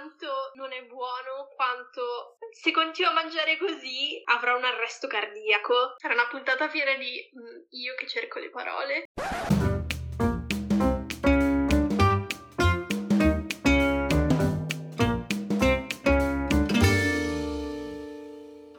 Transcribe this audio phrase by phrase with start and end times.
[0.00, 5.96] quanto non è buono, quanto se continuo a mangiare così avrò un arresto cardiaco.
[5.98, 9.04] Sarà una puntata piena di mm, io che cerco le parole.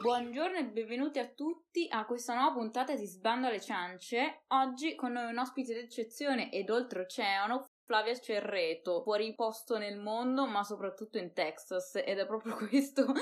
[0.00, 4.42] Buongiorno e benvenuti a tutti a questa nuova puntata di Sbando alle ciance.
[4.48, 10.64] Oggi con noi un ospite d'eccezione ed oltreoceano, Flavia Cerreto, fuori posto nel mondo, ma
[10.64, 13.12] soprattutto in Texas, ed è proprio questo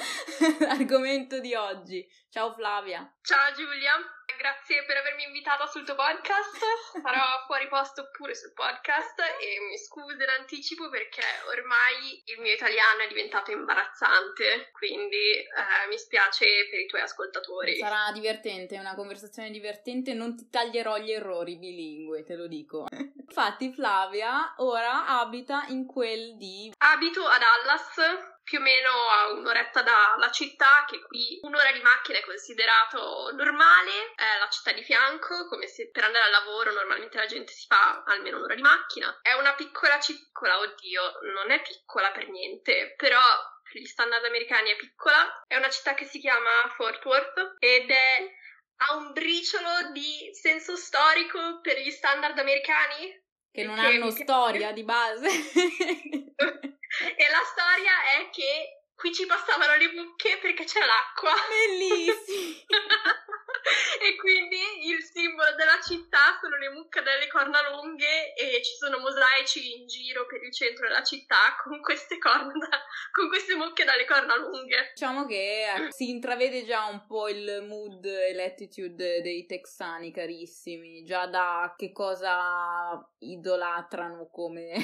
[0.60, 2.08] l'argomento di oggi.
[2.28, 3.12] Ciao Flavia.
[3.20, 3.94] Ciao Giulia,
[4.36, 6.58] grazie per avermi invitata sul tuo podcast.
[7.02, 12.52] Sarò fuori posto pure sul podcast e mi scuso in anticipo perché ormai il mio
[12.52, 17.76] italiano è diventato imbarazzante, quindi eh, mi spiace per i tuoi ascoltatori.
[17.76, 22.86] Sarà divertente, è una conversazione divertente, non ti taglierò gli errori bilingue, te lo dico.
[23.30, 26.72] Infatti Flavia ora abita in quel di...
[26.82, 32.18] Abito a Dallas, più o meno a un'oretta dalla città, che qui un'ora di macchina
[32.18, 37.18] è considerato normale, è la città di fianco, come se per andare al lavoro normalmente
[37.18, 39.18] la gente si fa almeno un'ora di macchina.
[39.20, 43.20] È una piccola città, oddio, non è piccola per niente, però
[43.62, 45.44] per gli standard americani è piccola.
[45.46, 48.38] È una città che si chiama Fort Worth ed è
[48.82, 53.28] ha un briciolo di senso storico per gli standard americani.
[53.52, 55.26] Che non hanno storia di base.
[55.28, 61.32] e la storia è che qui ci passavano le mucche perché c'è l'acqua.
[61.48, 62.64] Bellissimo!
[64.00, 68.98] e quindi il simbolo della città sono le mucche dalle corna lunghe e ci sono
[68.98, 72.68] mosaici in giro per il centro della città con queste corna,
[73.12, 74.90] con queste mucche dalle corna lunghe.
[74.94, 81.04] Diciamo che eh, si intravede già un po' il mood e l'attitude dei texani carissimi,
[81.04, 84.74] già da che cosa idolatrano come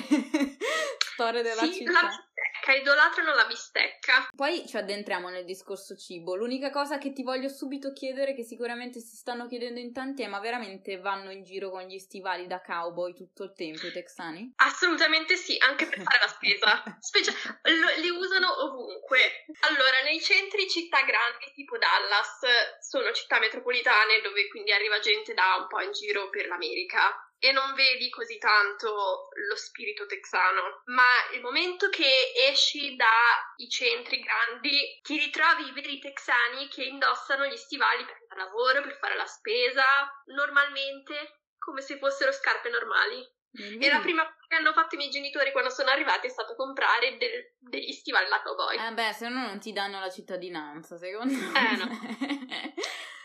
[1.16, 1.92] storia della sì, città.
[1.92, 4.28] La bistecca, idolatrano la bistecca.
[4.36, 6.36] Poi ci addentriamo nel discorso cibo.
[6.36, 10.26] L'unica cosa che ti voglio subito chiedere, che sicuramente si stanno chiedendo in tanti, è
[10.26, 14.52] ma veramente vanno in giro con gli stivali da cowboy tutto il tempo i texani?
[14.56, 16.82] Assolutamente sì, anche per fare la spesa.
[17.00, 17.32] Specie-
[17.62, 19.46] lo- li usano ovunque.
[19.60, 25.56] Allora, nei centri città grandi tipo Dallas sono città metropolitane dove quindi arriva gente da
[25.60, 31.04] un po' in giro per l'America e non vedi così tanto lo spirito texano, ma
[31.34, 37.56] il momento che esci dai centri grandi ti ritrovi i veri texani che indossano gli
[37.56, 39.84] stivali per andare a lavoro, per fare la spesa,
[40.26, 43.34] normalmente come se fossero scarpe normali.
[43.60, 43.82] Mm.
[43.82, 46.54] E la prima cosa che hanno fatto i miei genitori quando sono arrivati è stato
[46.54, 48.76] comprare del- degli stivali da cowboy.
[48.76, 51.70] Eh beh, se no non ti danno la cittadinanza, secondo me.
[51.72, 51.88] Eh, no.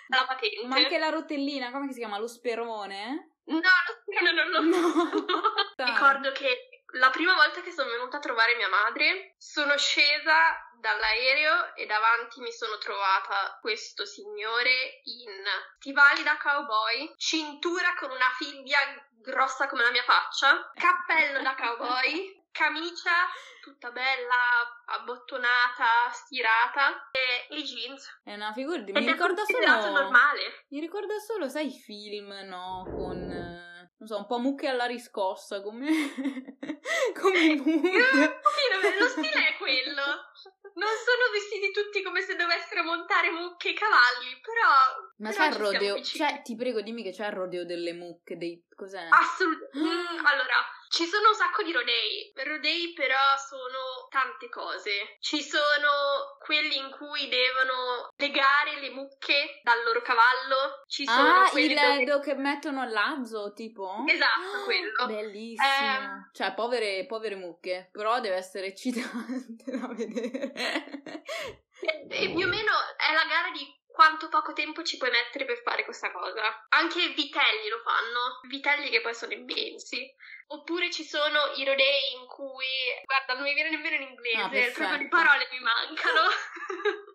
[0.08, 0.68] La patente.
[0.68, 2.18] Ma anche la rotellina, come si chiama?
[2.18, 3.31] Lo sperone?
[3.46, 5.26] No, no, no, no, no.
[5.78, 11.76] Ricordo che la prima volta che sono venuta a trovare mia madre, sono scesa dall'aereo
[11.76, 15.44] e davanti mi sono trovata questo signore in
[15.78, 18.80] stivali da cowboy, cintura con una fibbia
[19.22, 23.12] grossa come la mia faccia, cappello da cowboy, camicia
[23.62, 24.36] tutta bella,
[24.86, 28.22] abbottonata, stirata e i jeans.
[28.24, 28.92] È una figura di...
[28.92, 29.92] Ed Mi ricorda solo...
[29.92, 30.66] normale.
[30.70, 32.84] Mi ricorda solo, sai, i film, no?
[32.86, 33.18] Con...
[33.30, 35.88] eh, Non so, un po' mucche alla riscossa, come...
[37.20, 37.84] come i Io- mood.
[37.84, 40.04] un pochino, lo stile è quello.
[40.74, 45.10] Non sono vestiti tutti come se dovessero montare mucche e cavalli, però.
[45.18, 46.02] Ma però c'è il rodeo...
[46.02, 48.66] Cioè, ti prego, dimmi che c'è il rodeo delle mucche, dei...
[48.74, 49.08] Cos'è?
[49.10, 50.18] Assolutamente.
[50.24, 50.56] allora,
[50.92, 52.32] ci sono un sacco di rodei.
[52.36, 55.16] Rodei, però, sono tante cose.
[55.20, 60.84] Ci sono quelli in cui devono legare le mucche dal loro cavallo.
[60.88, 64.04] Ci sono Ah, quelli il dove- do che mettono l'azzo, tipo?
[64.08, 65.06] Esatto, Ah, quello.
[65.06, 65.68] Bellissimo.
[65.68, 66.30] Ehm.
[66.34, 70.52] Cioè, povere, povere mucche, però deve essere eccitante da vedere.
[71.82, 75.46] E, e più o meno è la gara di quanto poco tempo ci puoi mettere
[75.46, 76.66] per fare questa cosa.
[76.70, 80.14] Anche i vitelli lo fanno, vitelli che poi sono immensi.
[80.54, 82.66] Oppure ci sono i rodei in cui,
[83.06, 84.08] guarda, non mi viene nemmeno in Ah,
[84.44, 84.74] inglese, perfetto.
[84.80, 86.22] proprio le parole mi mancano.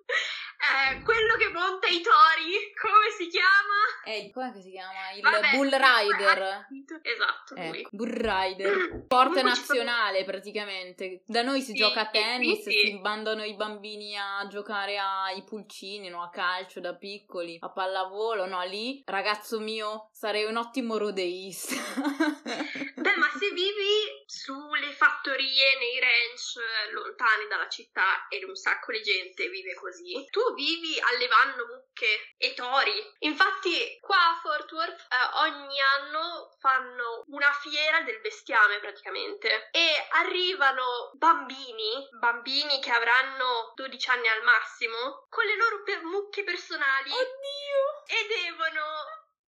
[0.67, 3.85] Eh, quello che monta i tori, come si chiama?
[4.05, 5.11] Eh, come si chiama?
[5.15, 6.67] Il Vabbè, Bull Rider.
[7.03, 7.55] Esatto.
[7.55, 9.03] Ecco, Bull Rider.
[9.05, 11.23] Sport nazionale praticamente.
[11.27, 12.71] Da noi si Sì, gioca a sì, tennis, sì.
[12.71, 16.23] si mandano i bambini a giocare ai pulcini, no?
[16.23, 18.63] a calcio da piccoli, a pallavolo, no?
[18.65, 21.75] Lì, ragazzo mio, sarei un ottimo rodeista.
[22.97, 28.93] Beh, ma se vivi sulle fattorie, nei ranch, eh, lontani dalla città ed un sacco
[28.93, 32.93] di gente vive così, tu vivi allevando mucche e tori.
[33.21, 39.87] Infatti, qua a Fort Worth eh, ogni anno fanno una fiera del bestiame praticamente e
[40.11, 47.11] arrivano bambini, bambini che avranno 12 anni al massimo, con le loro per- mucche personali.
[47.11, 48.05] Oddio!
[48.07, 48.83] E devono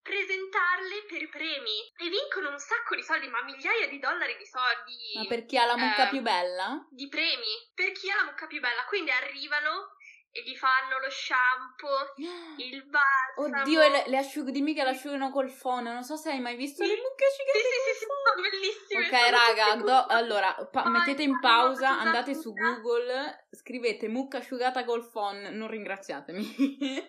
[0.08, 5.12] presentarle per premi e vincono un sacco di soldi, ma migliaia di dollari di soldi.
[5.14, 6.86] Ma per chi ha la mucca eh, più bella?
[6.90, 8.84] Di premi per chi ha la mucca più bella.
[8.86, 9.96] Quindi arrivano
[10.38, 12.14] e gli fanno lo shampoo,
[12.58, 13.60] il balsamo.
[13.62, 15.84] Oddio, le, le asciug- dimmi che le asciugano col phon.
[15.84, 19.06] Non so se hai mai visto le mucche Sì, asciugate sì, sì, sì, sono bellissime.
[19.06, 22.52] Ok, sono raga, do- allora pa- mettete in pausa, andate su.
[22.52, 26.56] Google, scrivete mucca asciugata col phon, non ringraziatemi.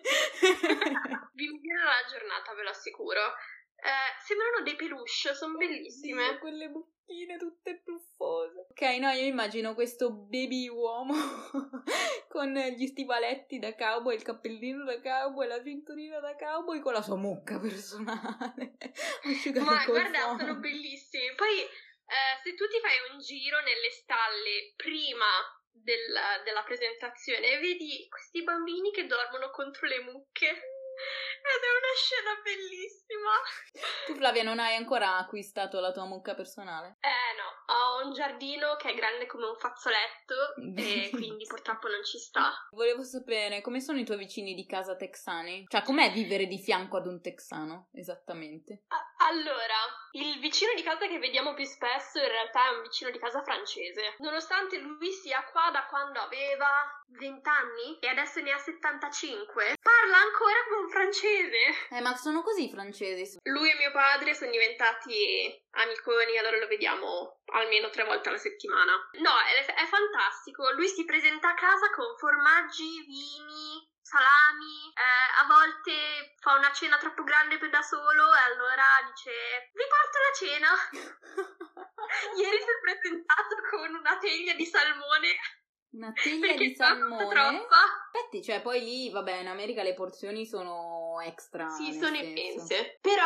[1.40, 3.20] Vi migliorerà la giornata, ve lo assicuro.
[3.80, 6.26] Eh, sembrano dei peluche, sono bellissime.
[6.28, 8.66] Oddio, quelle bocchine tutte puffose.
[8.68, 11.14] Ok, no, io immagino questo baby uomo
[12.28, 17.00] con gli stivaletti da cowboy, il cappellino da cowboy, la cinturina da cowboy con la
[17.00, 18.76] sua mucca personale.
[19.64, 20.38] Ma guarda, phon.
[20.38, 21.34] sono bellissimi.
[21.34, 25.24] Poi, eh, se tu ti fai un giro nelle stalle prima
[25.72, 30.69] del- della presentazione, vedi questi bambini che dormono contro le mucche.
[31.40, 33.30] Ed è una scena bellissima.
[34.06, 36.98] Tu Flavia non hai ancora acquistato la tua mucca personale?
[37.00, 42.04] Eh no, ho un giardino che è grande come un fazzoletto e quindi purtroppo non
[42.04, 42.52] ci sta.
[42.70, 45.64] Volevo sapere come sono i tuoi vicini di casa texani?
[45.68, 48.84] Cioè, com'è vivere di fianco ad un texano, esattamente?
[48.88, 49.76] A- Allora,
[50.12, 53.42] il vicino di casa che vediamo più spesso in realtà è un vicino di casa
[53.42, 54.14] francese.
[54.18, 60.16] Nonostante lui sia qua da quando aveva 20 anni e adesso ne ha 75, parla
[60.18, 61.88] ancora come un francese.
[61.90, 63.38] Eh, ma sono così i francesi.
[63.44, 68.92] Lui e mio padre sono diventati amiconi, allora lo vediamo almeno tre volte alla settimana.
[69.18, 70.70] No, è, è fantastico.
[70.72, 76.96] Lui si presenta a casa con formaggi, vini, salami, eh, a volte fa una cena
[76.98, 79.32] troppo grande per da solo e allora dice
[79.72, 81.78] vi porto la cena.
[82.36, 85.36] Ieri si è presentato con una teglia di salmone
[85.92, 87.28] Una teglia perché di salmone?
[87.28, 87.76] troppa.
[88.12, 91.68] Aspetti, cioè poi lì, vabbè, in America le porzioni sono extra.
[91.68, 92.22] Sì, sono senso.
[92.22, 92.98] immense.
[93.00, 93.24] Però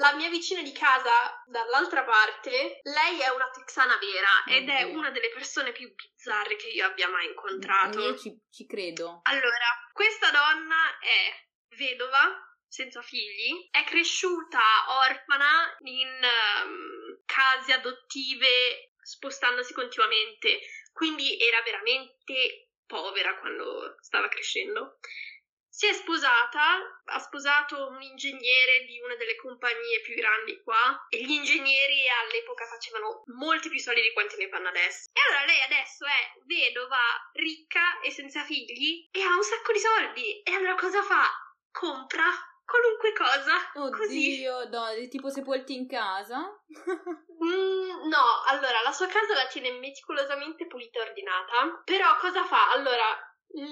[0.00, 5.10] la mia vicina di casa, dall'altra parte, lei è una texana vera ed è una
[5.10, 8.00] delle persone più bizzarre che io abbia mai incontrato.
[8.00, 9.20] Io ci, ci credo.
[9.24, 14.60] Allora, questa donna è vedova, senza figli, è cresciuta
[15.06, 20.60] orfana in ehm, case adottive, spostandosi continuamente,
[20.94, 24.98] quindi era veramente povera quando stava crescendo.
[25.68, 31.20] Si è sposata, ha sposato un ingegnere di una delle compagnie più grandi qua e
[31.20, 35.10] gli ingegneri all'epoca facevano molti più soldi di quanti ne fanno adesso.
[35.12, 37.02] E allora lei adesso è vedova,
[37.32, 40.42] ricca e senza figli e ha un sacco di soldi.
[40.42, 41.28] E allora cosa fa?
[41.72, 42.30] Compra
[42.64, 43.96] qualunque cosa.
[43.96, 44.46] Così.
[44.46, 46.42] Oddio, no, è tipo sepolti in casa?
[47.44, 51.82] Mm, no, allora la sua casa la tiene meticolosamente pulita e ordinata.
[51.84, 52.70] Però cosa fa?
[52.70, 53.04] Allora,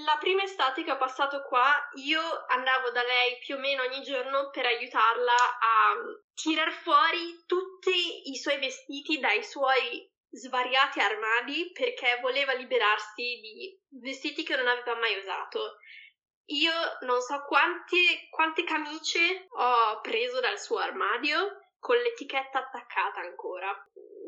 [0.05, 4.03] la prima estate che ho passato qua, io andavo da lei più o meno ogni
[4.03, 5.95] giorno per aiutarla a
[6.35, 14.45] tirar fuori tutti i suoi vestiti dai suoi svariati armadi perché voleva liberarsi di vestiti
[14.45, 15.79] che non aveva mai usato.
[16.47, 16.73] Io
[17.03, 23.71] non so quante, quante camicie ho preso dal suo armadio con l'etichetta attaccata ancora.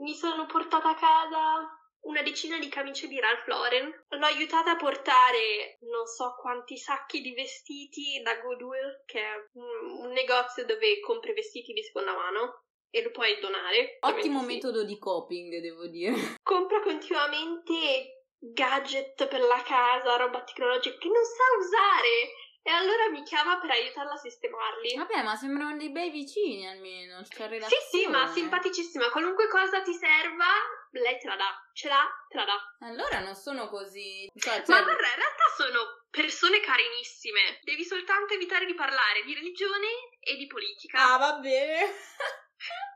[0.01, 1.69] Mi sono portata a casa
[2.05, 4.05] una decina di camicie di Ralph Lauren.
[4.09, 10.11] L'ho aiutata a portare non so quanti sacchi di vestiti da Goodwill, che è un,
[10.13, 13.99] negozio dove compri vestiti di seconda mano e lo puoi donare.
[14.01, 14.47] Ottimo sì.
[14.47, 16.15] metodo di coping, devo dire.
[16.43, 22.43] Compra continuamente gadget per la casa, roba tecnologica che non sa usare.
[22.67, 24.97] E allora mi chiama per aiutarla a sistemarli.
[24.97, 27.21] Vabbè, ma sembrano dei bei vicini almeno.
[27.23, 29.11] C'è Sì, sì, ma simpaticissima.
[29.11, 30.47] Qualunque cosa ti serva,
[30.93, 31.63] lei te la dà.
[31.75, 32.87] Ce l'ha, te la dà.
[32.87, 34.31] Allora non sono così.
[34.35, 37.59] Cioè, Ma cioè- guarda, in realtà sono persone carinissime.
[37.65, 39.89] Devi soltanto evitare di parlare di religione
[40.21, 41.13] e di politica.
[41.13, 41.85] Ah, va bene.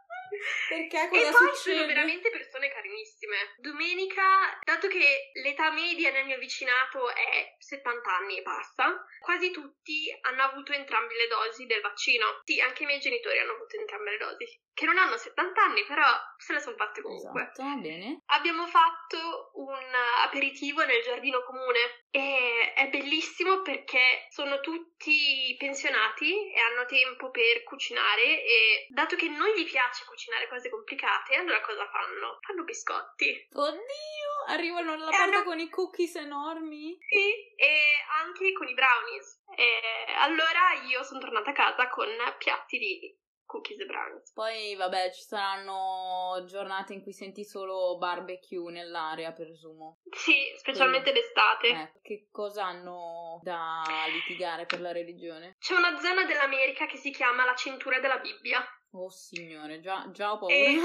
[0.69, 1.77] Perché e cosa poi succede?
[1.77, 3.55] sono veramente persone carinissime.
[3.57, 10.17] Domenica, dato che l'età media nel mio vicinato è 70 anni e passa, quasi tutti
[10.23, 12.41] hanno avuto entrambe le dosi del vaccino.
[12.45, 14.45] Sì, anche i miei genitori hanno avuto entrambe le dosi.
[14.75, 16.07] Che non hanno 70 anni, però
[16.37, 17.43] se le sono fatte comunque.
[17.43, 18.23] Esatto, bene.
[18.27, 19.93] Abbiamo fatto un
[20.23, 27.65] aperitivo nel giardino comune e è bellissimo perché sono tutti pensionati e hanno tempo per
[27.65, 32.39] cucinare e dato che non gli piace cucinare cucinare cose complicate, allora cosa fanno?
[32.41, 33.47] Fanno biscotti.
[33.53, 36.99] Oddio, arrivano alla porta hanno- con i cookies enormi.
[37.07, 37.73] Sì, e
[38.21, 39.45] anche con i brownies.
[39.55, 42.09] E allora io sono tornata a casa con
[42.39, 44.33] piatti di cookies e brownies.
[44.33, 50.01] Poi, vabbè, ci saranno giornate in cui senti solo barbecue nell'area, presumo.
[50.11, 51.69] Sì, specialmente d'estate.
[51.69, 55.57] Eh, che cosa hanno da litigare per la religione?
[55.61, 58.63] C'è una zona dell'America che si chiama la cintura della Bibbia.
[58.93, 60.55] Oh signore, già, già ho paura.
[60.55, 60.77] Eh,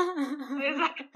[0.67, 1.03] esatto.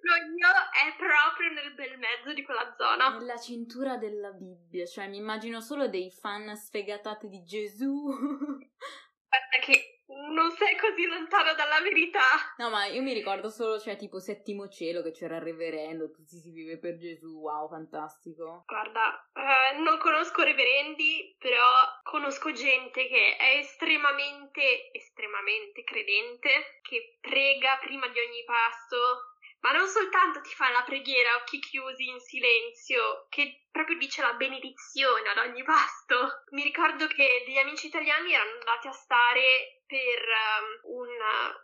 [0.00, 3.18] Sono io è proprio nel bel mezzo di quella zona.
[3.18, 8.04] Nella cintura della Bibbia, cioè mi immagino solo dei fan sfegatati di Gesù.
[8.06, 9.99] Guarda che
[10.32, 12.20] non sei così lontano dalla verità.
[12.56, 16.36] No, ma io mi ricordo solo, cioè, tipo Settimo Cielo, che c'era il reverendo, tutti
[16.36, 18.64] si vive per Gesù, wow, fantastico.
[18.66, 21.64] Guarda, eh, non conosco reverendi, però
[22.02, 29.29] conosco gente che è estremamente, estremamente credente, che prega prima di ogni pasto,
[29.60, 34.22] ma non soltanto ti fa la preghiera a occhi chiusi in silenzio, che proprio dice
[34.22, 36.44] la benedizione ad ogni pasto.
[36.50, 41.08] Mi ricordo che degli amici italiani erano andati a stare per ehm, un,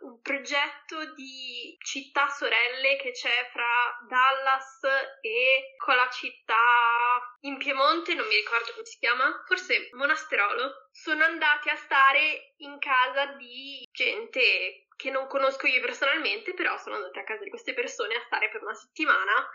[0.01, 4.83] un progetto di città sorelle che c'è fra Dallas
[5.21, 6.55] e con la città
[7.41, 10.89] in Piemonte, non mi ricordo come si chiama, forse Monasterolo.
[10.91, 16.95] Sono andati a stare in casa di gente che non conosco io personalmente, però sono
[16.95, 19.49] andati a casa di queste persone a stare per una settimana.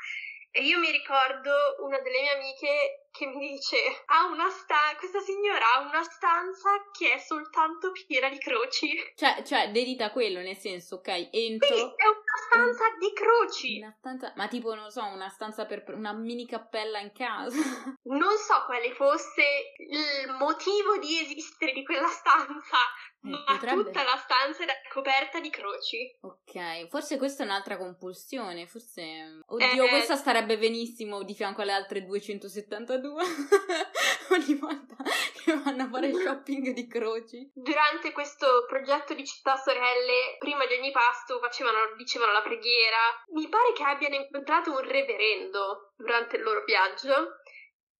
[0.50, 3.76] E io mi ricordo una delle mie amiche che mi dice:
[4.06, 8.90] ha una sta- questa signora ha una stanza che è soltanto piena di croci.
[9.14, 11.68] Cioè, cioè, dedita a quello, nel senso, ok, Sì, entro...
[11.76, 13.78] è una stanza di croci.
[13.78, 17.56] Una stanza, ma tipo, non so, una stanza per una mini cappella in casa.
[18.04, 19.42] Non so quale fosse
[19.78, 22.76] il motivo di esistere di quella stanza,
[23.20, 26.18] ma Eh, potrebbe- tutta la stanza era coperta di croci.
[26.20, 29.40] Ok, forse questa è un'altra compulsione, forse...
[29.46, 29.88] Oddio, Eh.
[29.88, 33.01] questa starebbe benissimo di fianco alle altre 272.
[34.30, 34.96] Ogni volta
[35.42, 37.50] che vanno a fare shopping di croci.
[37.54, 42.98] Durante questo progetto di città sorelle, prima di ogni pasto facevano, dicevano la preghiera.
[43.32, 47.40] Mi pare che abbiano incontrato un reverendo durante il loro viaggio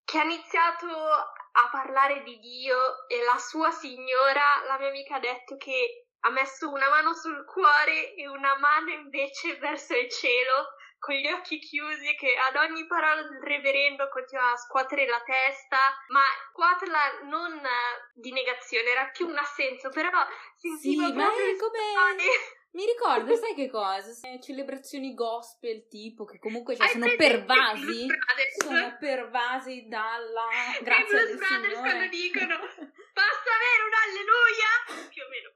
[0.05, 5.21] che ha iniziato a parlare di Dio e la sua signora, la mia amica, ha
[5.21, 10.75] detto che ha messo una mano sul cuore e una mano invece verso il cielo
[11.03, 15.77] con gli occhi chiusi che ad ogni parola del reverendo continuava a scuotere la testa,
[16.15, 20.09] ma scuoterla non eh, di negazione, era più un assenso, però
[20.55, 21.79] sentivo Sì, ma proprio come...
[22.73, 24.15] Mi ricordo, sai che cosa?
[24.39, 28.07] Celebrazioni gospel tipo che comunque cioè, sono pervasi.
[28.07, 28.63] Blues?
[28.63, 30.47] Sono pervasi dalla
[30.79, 31.91] I grazia Blues del Brothers Signore.
[31.91, 32.57] quando dicono
[33.13, 35.09] Basta avere un alleluia!
[35.11, 35.51] Più o meno.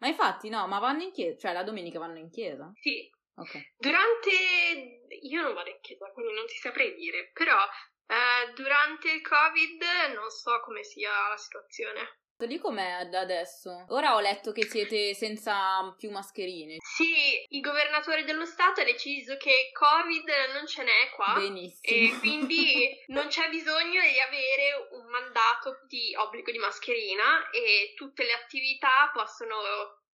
[0.00, 2.70] Ma infatti no, ma vanno in chiesa, cioè la domenica vanno in chiesa.
[2.78, 3.74] Sì, Ok.
[3.76, 5.06] durante...
[5.22, 7.58] Io non vado in chiesa, quindi non ti saprei dire, però
[8.06, 9.82] eh, durante il Covid
[10.14, 12.18] non so come sia la situazione.
[12.46, 13.84] Lì com'è da adesso?
[13.88, 16.76] Ora ho letto che siete senza più mascherine.
[16.78, 21.34] Sì, il governatore dello Stato ha deciso che Covid non ce n'è qua.
[21.36, 21.80] Benissimo.
[21.82, 28.22] E quindi non c'è bisogno di avere un mandato di obbligo di mascherina e tutte
[28.22, 29.56] le attività possono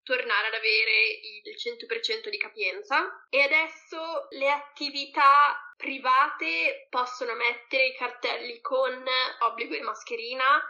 [0.05, 7.97] tornare ad avere il 100% di capienza e adesso le attività private possono mettere i
[7.97, 9.03] cartelli con
[9.41, 10.63] obbligo di mascherina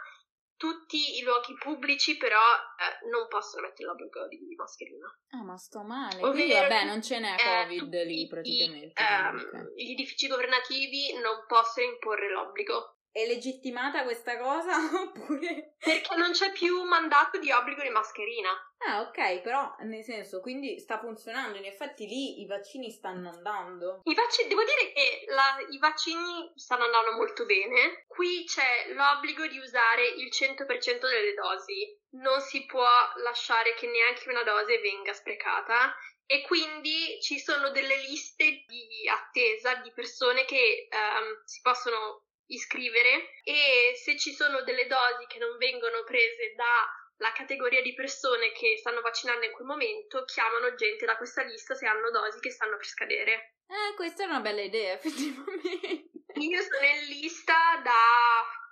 [0.57, 5.81] tutti i luoghi pubblici però eh, non possono mettere l'obbligo di mascherina Ah, ma sto
[5.83, 6.15] male.
[6.23, 9.01] Ovvero Quindi vabbè, non ce n'è eh, Covid lì i- praticamente.
[9.03, 9.73] ehm, Ok.
[9.75, 15.75] gli edifici governativi non possono imporre l'obbligo È legittimata questa cosa oppure...
[15.79, 18.49] perché non c'è più mandato di obbligo di mascherina
[18.87, 21.57] Ah, ok, però nel senso, quindi sta funzionando.
[21.57, 24.01] In effetti lì i vaccini stanno andando.
[24.03, 28.03] I vaccini, devo dire che la- i vaccini stanno andando molto bene.
[28.05, 31.97] Qui c'è l'obbligo di usare il 100% delle dosi.
[32.17, 32.85] Non si può
[33.23, 35.95] lasciare che neanche una dose venga sprecata.
[36.27, 43.39] E quindi ci sono delle liste di attesa di persone che ehm, si possono iscrivere
[43.43, 48.77] e se ci sono delle dosi che non vengono prese dalla categoria di persone che
[48.77, 52.77] stanno vaccinando in quel momento, chiamano gente da questa lista se hanno dosi che stanno
[52.77, 53.55] per scadere.
[53.67, 56.11] Eh, questa è una bella idea, effettivamente.
[56.35, 57.91] Io sono in lista da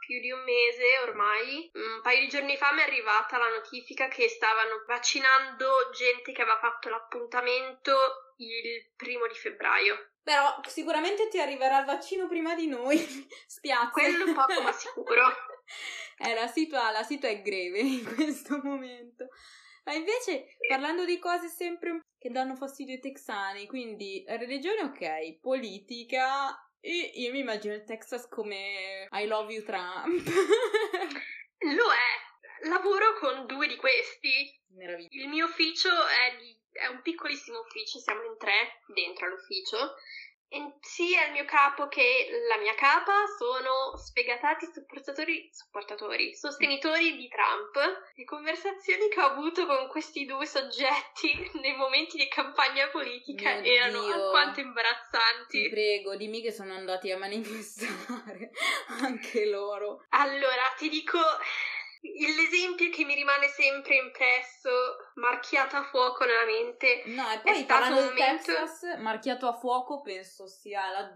[0.06, 1.72] più di un mese ormai.
[1.74, 6.42] Un paio di giorni fa mi è arrivata la notifica che stavano vaccinando gente che
[6.42, 10.13] aveva fatto l'appuntamento il primo di febbraio.
[10.24, 12.98] Però sicuramente ti arriverà il vaccino prima di noi.
[13.46, 13.92] Spiazza.
[13.92, 15.28] Quello poco ma sicuro.
[16.18, 19.28] Eh, la situa, la situa è greve in questo momento.
[19.84, 26.58] Ma invece, parlando di cose sempre che danno fastidio ai texani, quindi religione ok, politica,
[26.80, 30.28] e io mi immagino il Texas come I love you Trump.
[31.60, 32.68] Lo è.
[32.68, 34.62] Lavoro con due di questi.
[34.76, 35.24] Meraviglia.
[35.24, 39.96] Il mio ufficio è, di, è un piccolissimo ufficio, siamo in tre dentro all'ufficio
[40.54, 47.28] e sia il mio capo che la mia capa sono sfegatati supportatori, supportatori, sostenitori di
[47.28, 47.76] Trump.
[48.14, 53.72] Le conversazioni che ho avuto con questi due soggetti nei momenti di campagna politica Mio
[53.74, 54.14] erano Dio.
[54.14, 55.64] alquanto imbarazzanti.
[55.64, 58.52] Ti prego, dimmi che sono andati a manifestare
[59.02, 60.06] anche loro.
[60.10, 61.18] Allora, ti dico
[62.04, 64.70] l'esempio che mi rimane sempre impresso,
[65.16, 67.04] marchiato a fuoco nella mente.
[67.06, 71.14] No, e È poi parlando del momento- Texas, marchiato a fuoco penso sia la,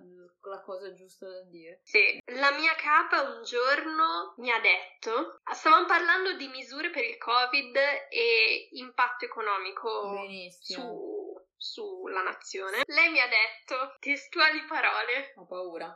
[0.50, 1.82] la cosa giusta da dire.
[1.84, 2.22] Sì.
[2.26, 7.76] La mia capa un giorno mi ha detto, stavamo parlando di misure per il Covid
[8.10, 10.84] e impatto economico Benissimo.
[10.86, 12.84] su, sulla nazione.
[12.86, 15.96] Lei mi ha detto, testuali parole, Ho paura.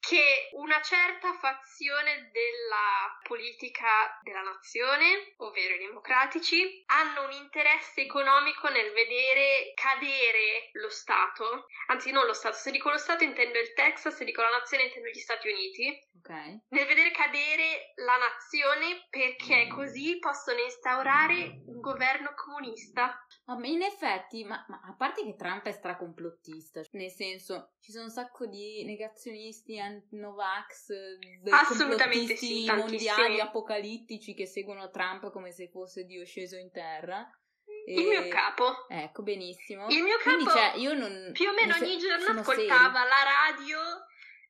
[0.00, 8.68] Che una certa fazione della politica della nazione, ovvero i democratici, hanno un interesse economico
[8.70, 13.74] nel vedere cadere lo Stato, anzi non lo Stato, se dico lo Stato intendo il
[13.74, 16.30] Texas, se dico la nazione intendo gli Stati Uniti, Ok.
[16.68, 23.26] nel vedere cadere la nazione perché così possono instaurare un governo comunista.
[23.56, 28.04] Ma in effetti, ma, ma a parte che Trump è stracomplottista, nel senso, ci sono
[28.04, 35.50] un sacco di negazionisti, anti-Novax, eh, Assolutamente complottisti sì, mondiali apocalittici che seguono Trump come
[35.50, 37.28] se fosse Dio sceso in terra.
[37.86, 38.86] Il mio capo.
[38.88, 39.88] Ecco, benissimo.
[39.88, 41.30] Il mio Quindi, capo cioè, io non...
[41.32, 43.78] più o meno ogni giorno ascoltava la radio,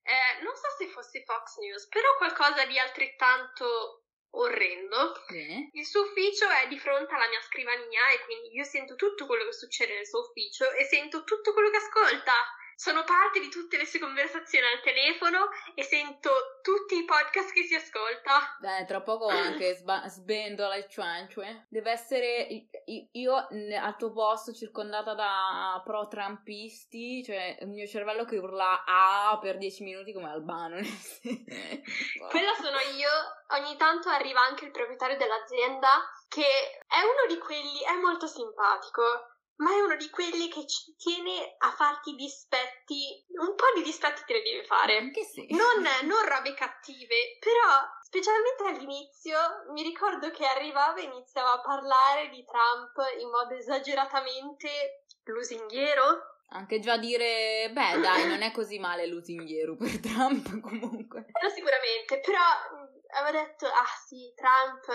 [0.03, 4.00] eh, non so se fosse Fox News, però qualcosa di altrettanto
[4.31, 5.25] orrendo.
[5.29, 5.71] Bene.
[5.73, 9.45] Il suo ufficio è di fronte alla mia scrivania e quindi io sento tutto quello
[9.45, 12.35] che succede nel suo ufficio e sento tutto quello che ascolta.
[12.81, 16.31] Sono parte di tutte le sue conversazioni al telefono e sento
[16.63, 18.57] tutti i podcast che si ascolta.
[18.59, 21.67] Beh, tra poco anche sba- sbendola il cianciue.
[21.69, 22.71] Deve essere
[23.13, 29.59] io al tuo posto circondata da pro-trumpisti, cioè il mio cervello che urla A per
[29.59, 30.77] 10 minuti come Albano.
[30.81, 33.11] Quella sono io.
[33.59, 36.47] Ogni tanto arriva anche il proprietario dell'azienda che
[36.87, 39.30] è uno di quelli, è molto simpatico,
[39.61, 43.25] ma è uno di quelli che ci tiene a farti dispetti.
[43.29, 44.97] Un po' di dispetti te ne deve fare.
[44.97, 45.47] Anche se...
[45.51, 49.39] Non, non robe cattive, però specialmente all'inizio
[49.73, 56.39] mi ricordo che arrivava e iniziava a parlare di Trump in modo esageratamente lusinghiero.
[56.53, 61.27] Anche già dire, beh dai, non è così male lusinghiero per Trump comunque.
[61.31, 64.87] Quello sicuramente, però mh, aveva detto, ah sì, Trump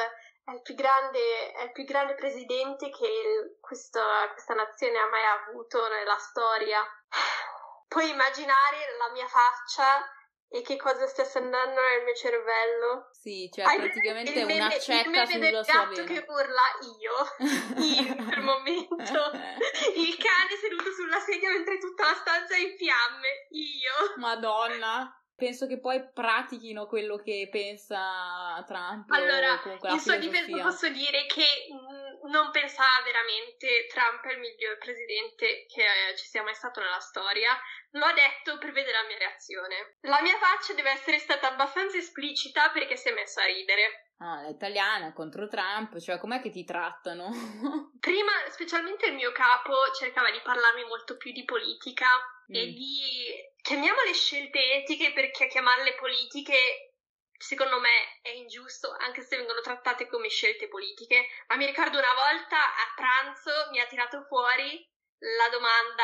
[0.45, 5.25] è il più grande, è il più grande presidente che questa, questa nazione ha mai
[5.25, 6.81] avuto nella storia.
[7.89, 10.05] Puoi immaginare la mia faccia
[10.47, 13.09] e che cosa stesse andando nel mio cervello?
[13.11, 16.61] Sì, cioè Hai praticamente il meme- un'accetta il meme del gatto che urla
[16.99, 17.15] io,
[17.81, 19.31] io in quel momento,
[19.97, 24.13] il cane seduto sulla sedia mentre tutta la stanza è in fiamme, io.
[24.17, 25.24] Madonna.
[25.35, 29.11] Penso che poi pratichino quello che pensa Trump.
[29.11, 34.77] Allora, in sua difesa posso dire che mh, non pensava veramente Trump è il miglior
[34.77, 37.51] presidente che eh, ci sia mai stato nella storia.
[37.91, 39.97] L'ho detto per vedere la mia reazione.
[40.01, 44.11] La mia faccia deve essere stata abbastanza esplicita perché si è messa a ridere.
[44.19, 47.27] Ah, è italiana contro Trump, cioè com'è che ti trattano?
[47.99, 52.07] Prima, specialmente il mio capo cercava di parlarmi molto più di politica
[52.47, 52.73] e Mm.
[52.73, 56.93] di chiamiamole scelte etiche perché chiamarle politiche
[57.37, 62.13] secondo me è ingiusto anche se vengono trattate come scelte politiche ma mi ricordo una
[62.13, 64.87] volta a pranzo mi ha tirato fuori
[65.19, 66.03] la domanda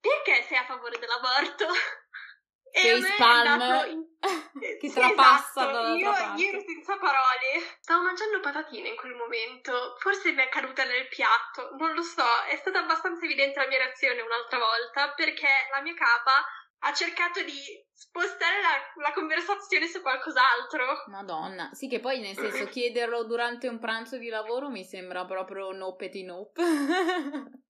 [0.00, 1.66] perché sei a favore dell'aborto?
[2.72, 4.08] E andato in-
[4.80, 5.72] che Sì, trapassa esatto.
[5.72, 6.42] dall'altra io, parte.
[6.42, 7.78] io ero senza parole.
[7.80, 9.96] Stavo mangiando patatine in quel momento.
[9.98, 11.74] Forse mi è caduta nel piatto.
[11.78, 12.24] Non lo so.
[12.48, 16.44] È stata abbastanza evidente la mia reazione un'altra volta perché la mia capa
[16.82, 17.60] ha cercato di
[17.92, 21.04] spostare la, la conversazione su qualcos'altro.
[21.08, 25.72] Madonna, sì che poi nel senso chiederlo durante un pranzo di lavoro mi sembra proprio
[25.72, 26.62] no petit nope.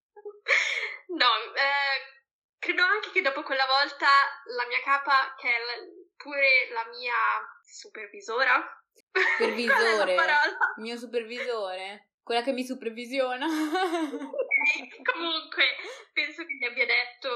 [1.10, 2.19] No, eh,
[2.60, 4.06] credo anche che dopo quella volta
[4.54, 5.58] la mia capa, che è
[6.16, 7.14] pure la mia
[7.64, 8.62] supervisora.
[9.10, 10.14] Supervisore.
[10.76, 13.46] Mio supervisore, quella che mi supervisiona.
[15.02, 15.64] Comunque,
[16.12, 17.30] penso che gli abbia detto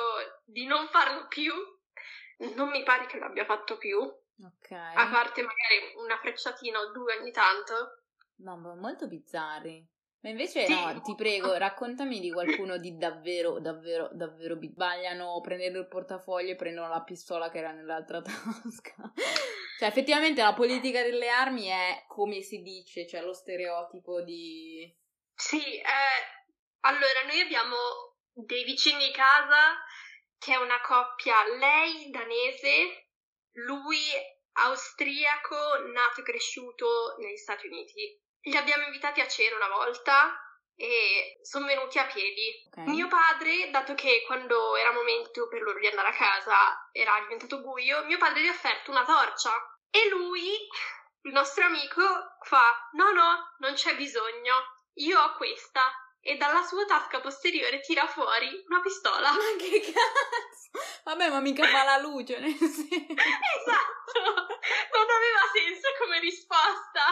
[0.45, 1.53] di non farlo più.
[2.55, 4.71] Non mi pare che l'abbia fatto più, ok.
[4.71, 8.03] a parte magari una frecciatina o due ogni tanto.
[8.37, 9.87] No, ma molto bizzarri.
[10.25, 10.73] Ma invece Sì.
[10.73, 16.57] no, ti prego, raccontami di qualcuno di davvero, davvero, davvero sbagliano, prendono il portafoglio e
[16.57, 19.13] prendono la pistola che era nell'altra tasca.
[19.79, 24.91] Cioè, effettivamente la politica delle armi è come si dice, cioè lo stereotipo di...
[25.35, 26.47] Sì, eh,
[26.81, 27.77] allora noi abbiamo
[28.33, 29.77] dei vicini di casa
[30.39, 33.09] che è una coppia, lei danese,
[33.67, 34.01] lui
[34.53, 35.57] austriaco,
[35.93, 38.23] nato e cresciuto negli Stati Uniti.
[38.44, 40.38] Li abbiamo invitati a cena una volta
[40.76, 42.68] e sono venuti a piedi.
[42.68, 42.88] Ok.
[42.88, 47.61] Mio padre, dato che quando era momento per loro di andare a casa era diventato
[47.61, 49.52] buio, mio padre gli ha offerto una torcia
[49.90, 50.50] e lui,
[51.22, 52.02] il nostro amico,
[52.42, 54.54] fa: No, no, non c'è bisogno,
[54.94, 55.83] io ho questa.
[56.27, 59.31] E dalla sua tasca posteriore tira fuori una pistola.
[59.31, 61.03] Ma che cazzo?
[61.05, 62.83] Vabbè, ma mica fa la luce, nel senso...
[62.89, 67.05] esatto, non aveva senso come risposta.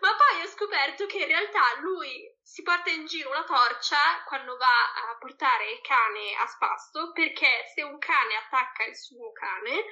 [0.00, 4.56] Ma poi ho scoperto che in realtà lui si porta in giro una torcia quando
[4.58, 9.84] va a portare il cane a spasso perché se un cane attacca il suo cane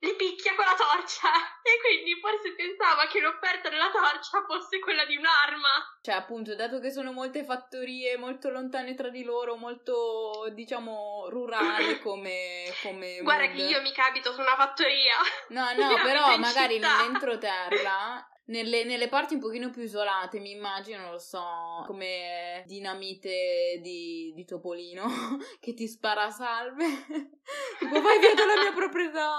[0.00, 1.28] li picchia con la torcia
[1.62, 5.98] e quindi forse pensava che l'offerta della torcia fosse quella di un'arma.
[6.02, 11.98] Cioè, appunto, dato che sono molte fattorie molto lontane tra di loro, molto, diciamo, rurale
[12.04, 12.72] come...
[12.82, 13.56] come Guarda mood.
[13.56, 15.16] che io mica abito su una fattoria.
[15.48, 16.96] No, no, però magari città.
[16.96, 24.32] nell'entroterra, nelle, nelle parti un pochino più isolate, mi immagino, lo so, come dinamite di,
[24.34, 25.06] di Topolino
[25.60, 26.86] che ti spara salve.
[27.78, 29.38] tipo, vai via dalla mia proprietà.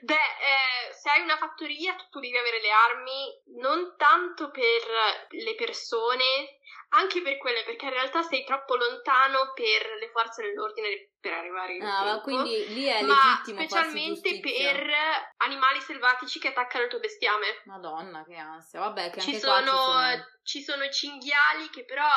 [0.00, 5.54] Beh, eh, se hai una fattoria tu devi avere le armi non tanto per le
[5.54, 6.58] persone,
[6.90, 11.74] anche per quelle, perché in realtà sei troppo lontano per le forze dell'ordine per arrivare
[11.74, 12.22] in Ah, ma tempo.
[12.22, 14.92] quindi lì è ma legittimo specialmente per
[15.38, 17.62] animali selvatici che attaccano il tuo bestiame.
[17.64, 18.80] Madonna, che ansia.
[18.80, 20.26] Vabbè, che Ci sono, ci sono...
[20.42, 22.08] ci sono i cinghiali che però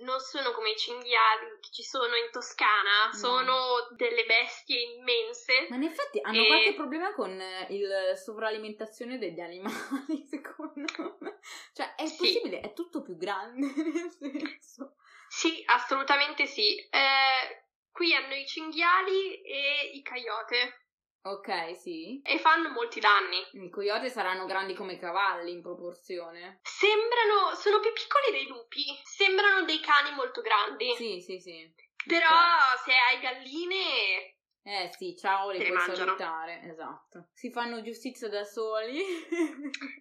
[0.00, 3.12] non sono come i cinghiali che ci sono in Toscana, No.
[3.12, 3.54] sono
[3.96, 5.66] delle bestie immense.
[5.68, 11.38] Ma in effetti hanno E- qualche problema con eh, il sovralimentazione degli animali, secondo me.
[11.72, 12.16] Cioè, è Sì.
[12.16, 14.96] possibile, è tutto più grande, nel senso.
[15.28, 16.76] Sì, assolutamente sì.
[16.76, 20.79] Eh, qui hanno i cinghiali e i coyote
[21.22, 22.20] Ok, sì.
[22.24, 23.64] e fanno molti danni.
[23.64, 26.60] I coyote saranno grandi come cavalli in proporzione.
[26.62, 30.94] Sembrano, sono più piccoli dei lupi, sembrano dei cani molto grandi.
[30.96, 31.70] Sì, sì, sì.
[32.06, 32.80] Però Ok.
[32.84, 35.96] se hai galline, Eh sì, ciao, le puoi mangiano.
[35.96, 37.28] salutare, esatto.
[37.34, 39.02] Si fanno giustizia da soli.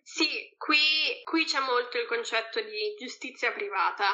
[0.03, 0.77] sì, qui,
[1.25, 4.05] qui c'è molto il concetto di giustizia privata.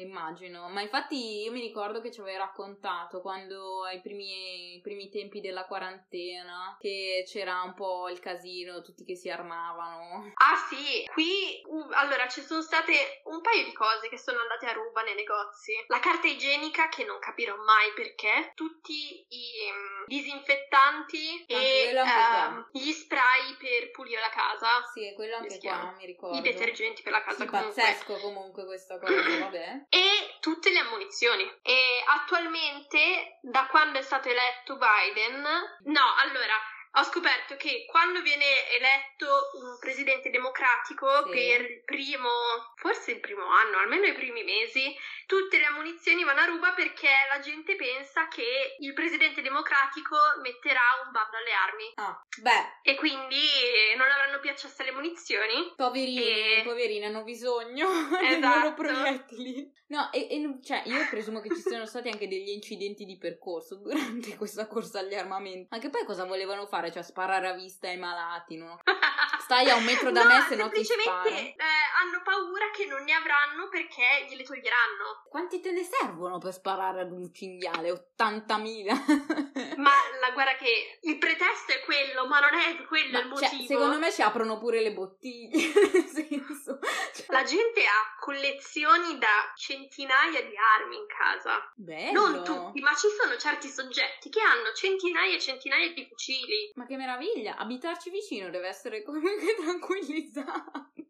[0.00, 5.08] Immagino, ma infatti io mi ricordo che ci avevi raccontato quando ai primi, ai primi
[5.10, 10.32] tempi della quarantena che c'era un po' il casino, tutti che si armavano.
[10.34, 14.66] Ah sì, qui uh, allora ci sono state un paio di cose che sono andate
[14.66, 15.72] a ruba nei negozi.
[15.88, 22.68] La carta igienica che non capirò mai perché, tutti i mm, disinfettanti Anche e qua.
[22.72, 26.36] gli spray per pulire la casa, Sì, quello anche qua, mi ricordo.
[26.38, 27.82] i detergenti per la casa Sì, comunque.
[27.82, 29.86] pazzesco comunque questa cosa, vabbè.
[29.88, 31.42] E tutte le ammunizioni.
[31.62, 35.42] E attualmente, da quando è stato eletto Biden,
[35.84, 36.54] no, allora.
[36.92, 38.44] Ho scoperto che quando viene
[38.76, 39.26] eletto
[39.60, 41.30] un presidente democratico Sì.
[41.30, 42.28] per il primo,
[42.76, 44.94] forse il primo anno, almeno i primi mesi,
[45.26, 50.80] tutte le ammunizioni vanno a ruba perché la gente pensa che il presidente democratico metterà
[51.04, 55.74] un bando alle armi Ah, beh, e quindi eh, non avranno più accesso alle munizioni.
[55.76, 56.16] poverini,
[56.58, 57.86] E- poverini hanno bisogno
[58.18, 58.58] dei Esatto.
[58.58, 59.76] loro proiettili.
[59.88, 63.76] No, e, e- cioè, io presumo che ci siano stati anche degli incidenti di percorso
[63.76, 65.66] durante questa corsa agli armamenti.
[65.70, 66.77] Anche poi cosa volevano fare?
[66.92, 68.80] Cioè, sparare a vista ai malati, no?
[69.40, 71.34] Stai a un metro da no, me, se no ti semplicemente sparo.
[71.34, 71.56] eh,
[72.02, 75.24] hanno paura che non ne avranno perché gliele toglieranno.
[75.28, 77.90] Quanti te ne servono per sparare ad un cinghiale?
[78.18, 79.76] 80.000?
[79.80, 83.48] Ma la guarda che il pretesto è quello, ma non è quello Ma, il cioè,
[83.50, 83.66] motivo.
[83.66, 85.56] secondo me ci aprono pure le bottiglie,
[85.92, 86.78] nel senso...
[87.14, 91.72] cioè, La gente ha collezioni da centinaia di armi in casa.
[91.74, 92.28] bello!
[92.28, 96.67] Non tutti, ma ci sono certi soggetti che hanno centinaia e centinaia di fucili.
[96.74, 97.56] Ma che meraviglia!
[97.56, 101.08] Abitarci vicino deve essere comunque tranquillizzante.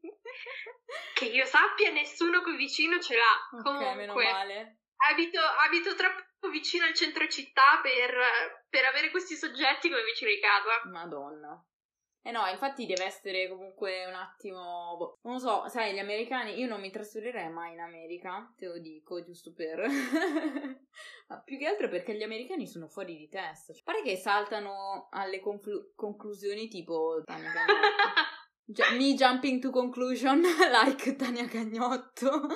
[1.14, 3.58] Che io sappia, nessuno qui vicino ce l'ha.
[3.58, 3.64] Ok,
[3.96, 4.78] meno Comunque, male.
[5.10, 8.16] abito, abito troppo vicino al centro città per,
[8.68, 10.82] per avere questi soggetti come vicino di casa.
[10.84, 11.62] Madonna.
[12.28, 14.96] Eh no, infatti deve essere comunque un attimo...
[14.98, 16.58] boh, Non lo so, sai, gli americani...
[16.58, 19.78] Io non mi trasferirei mai in America, te lo dico, giusto per...
[21.28, 23.72] Ma più che altro perché gli americani sono fuori di testa.
[23.72, 27.22] Cioè, pare che saltano alle conflu- conclusioni tipo...
[27.24, 28.92] Tania Canotti.
[28.98, 32.46] me jumping to conclusion like Tania Cagnotto.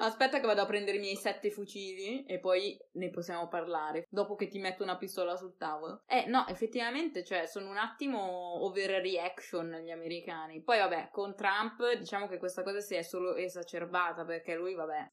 [0.00, 4.06] Aspetta che vado a prendere i miei sette fucili e poi ne possiamo parlare.
[4.08, 6.02] Dopo che ti metto una pistola sul tavolo.
[6.06, 10.62] Eh, no, effettivamente, cioè, sono un attimo overreaction gli americani.
[10.62, 15.10] Poi, vabbè, con Trump, diciamo che questa cosa si è solo esacerbata perché lui, vabbè,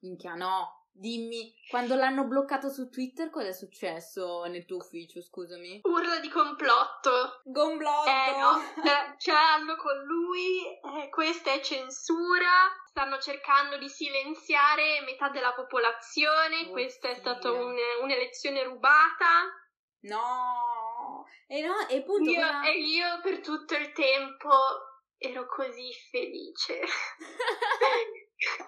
[0.00, 5.80] minchia, no, Dimmi, quando l'hanno bloccato su Twitter cosa è successo nel tuo ufficio, scusami?
[5.84, 7.40] Urla di complotto.
[7.50, 8.10] Complotto!
[8.10, 15.00] Eh no, eh, ce l'hanno con lui, eh, questa è censura, stanno cercando di silenziare
[15.06, 19.50] metà della popolazione, oh, questa è stata un, un'elezione rubata.
[20.00, 21.26] No!
[21.46, 22.30] E no, e appunto...
[22.30, 22.62] Io, cosa...
[22.64, 24.50] E io per tutto il tempo
[25.16, 26.80] ero così felice.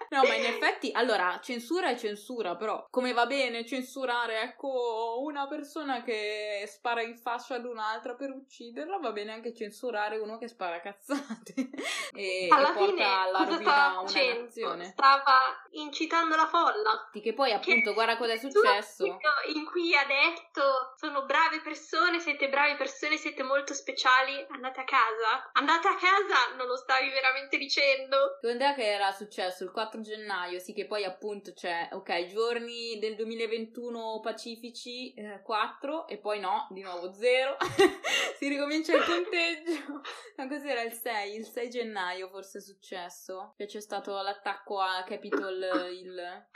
[0.09, 5.47] No, ma in effetti, allora, censura è censura, però come va bene censurare, ecco, una
[5.47, 10.47] persona che spara in faccia ad un'altra per ucciderla, va bene anche censurare uno che
[10.47, 11.53] spara cazzate
[12.13, 14.85] e, Alla e porta fine, alla rovina una nazione.
[14.91, 15.39] Stava
[15.71, 17.09] incitando la folla.
[17.11, 19.05] Che poi, appunto, che guarda cosa è successo.
[19.53, 24.83] In cui ha detto, sono brave persone, siete brave persone, siete molto speciali, andate a
[24.83, 25.49] casa.
[25.53, 28.37] Andate a casa, non lo stavi veramente dicendo.
[28.39, 29.63] Secondo te che era successo?
[29.65, 36.07] il 4 gennaio, sì che poi appunto c'è, ok, giorni del 2021 pacifici eh, 4
[36.07, 37.57] e poi no, di nuovo 0,
[38.37, 40.01] si ricomincia il conteggio.
[40.37, 41.35] Ma cos'era il 6?
[41.35, 46.47] Il 6 gennaio forse è successo, che c'è stato l'attacco a Capitol il...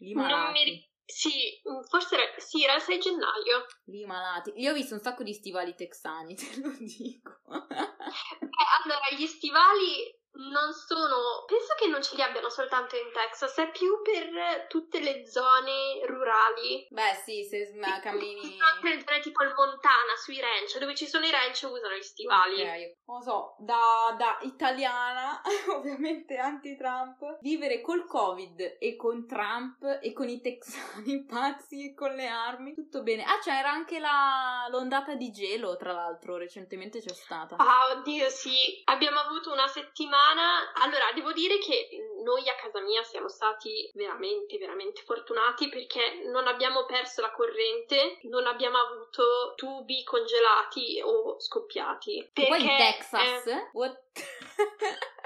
[0.00, 0.86] Lì malati.
[1.04, 3.66] Sì, forse era, sì, era il 6 gennaio.
[3.86, 4.52] Lì malati.
[4.56, 7.30] Io ho visto un sacco di stivali texani, te lo dico.
[7.70, 11.44] eh, allora, gli stivali non sono.
[11.46, 16.04] Penso che non ce li abbiano soltanto in Texas, è più per tutte le zone
[16.06, 16.86] rurali.
[16.90, 18.56] Beh, sì, se cammini.
[18.60, 22.02] Anche le zone tipo il Montana, sui ranch, dove ci sono i ranch usano gli
[22.02, 22.62] stivali.
[22.62, 25.40] Ok, non so, da, da italiana,
[25.74, 32.14] ovviamente anti-Trump, vivere col Covid e con Trump e con i texani pazzi e con
[32.14, 33.24] le armi, tutto bene.
[33.24, 37.56] Ah, c'era anche la, l'ondata di gelo, tra l'altro, recentemente c'è stata.
[37.56, 38.82] Ah, oddio, sì.
[38.84, 41.88] Abbiamo avuto una settimana settimana, allora devo dire che
[42.24, 48.18] noi a casa mia siamo stati veramente, veramente fortunati perché non abbiamo perso la corrente,
[48.22, 52.30] non abbiamo avuto tubi congelati o scoppiati.
[52.32, 53.46] Perché, poi in Texas?
[53.46, 53.98] Eh, What?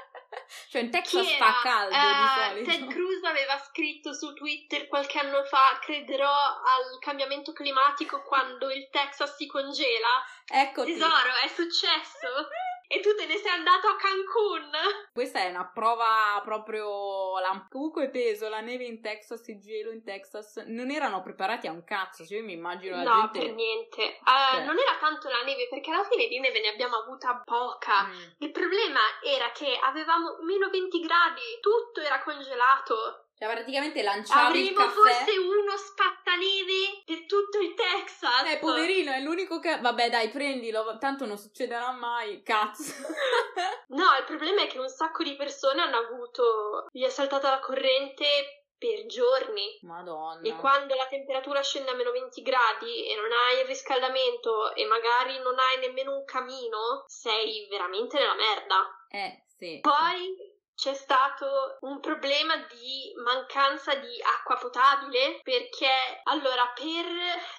[0.70, 2.70] Cioè in Texas fa caldo uh, di eh, solito.
[2.70, 8.88] Ted Cruz aveva scritto su Twitter qualche anno fa crederò al cambiamento climatico quando il
[8.90, 10.24] Texas si congela.
[10.46, 10.85] Ecco.
[10.85, 12.28] Tesoro, è successo
[12.92, 14.70] e tu te ne sei andato a Cancun.
[15.14, 17.38] Questa è una prova proprio.
[17.38, 17.66] La...
[17.70, 20.62] Comunque peso, la neve in Texas, il gelo in Texas.
[20.66, 22.26] Non erano preparati a un cazzo.
[22.26, 23.38] Cioè, io mi immagino la no, gente.
[23.38, 24.18] No, per niente.
[24.20, 24.64] Uh, cioè.
[24.64, 28.09] Non era tanto la neve, perché alla fine di neve ne abbiamo avuta poca.
[28.09, 28.20] Mm.
[28.40, 33.22] Il problema era che avevamo meno 20 gradi, tutto era congelato.
[33.42, 34.94] Cioè, praticamente lanciavi Avremo il caffè.
[34.94, 38.46] forse uno spattaneve per tutto il Texas.
[38.46, 39.81] Eh, poverino, è l'unico che...
[39.81, 42.94] Vabbè, dai, prendilo, tanto non succederà mai, cazzo.
[43.88, 46.87] no, il problema è che un sacco di persone hanno avuto...
[46.92, 49.76] Gli è saltata la corrente per giorni.
[49.83, 50.46] Madonna.
[50.46, 54.87] E quando la temperatura scende a meno 20 gradi e non hai il riscaldamento e
[54.87, 59.07] magari non hai nemmeno un camino, sei veramente nella merda.
[59.09, 59.78] Eh, sì.
[59.81, 60.41] Poi
[60.75, 65.89] c'è stato un problema di mancanza di acqua potabile perché
[66.25, 67.07] allora per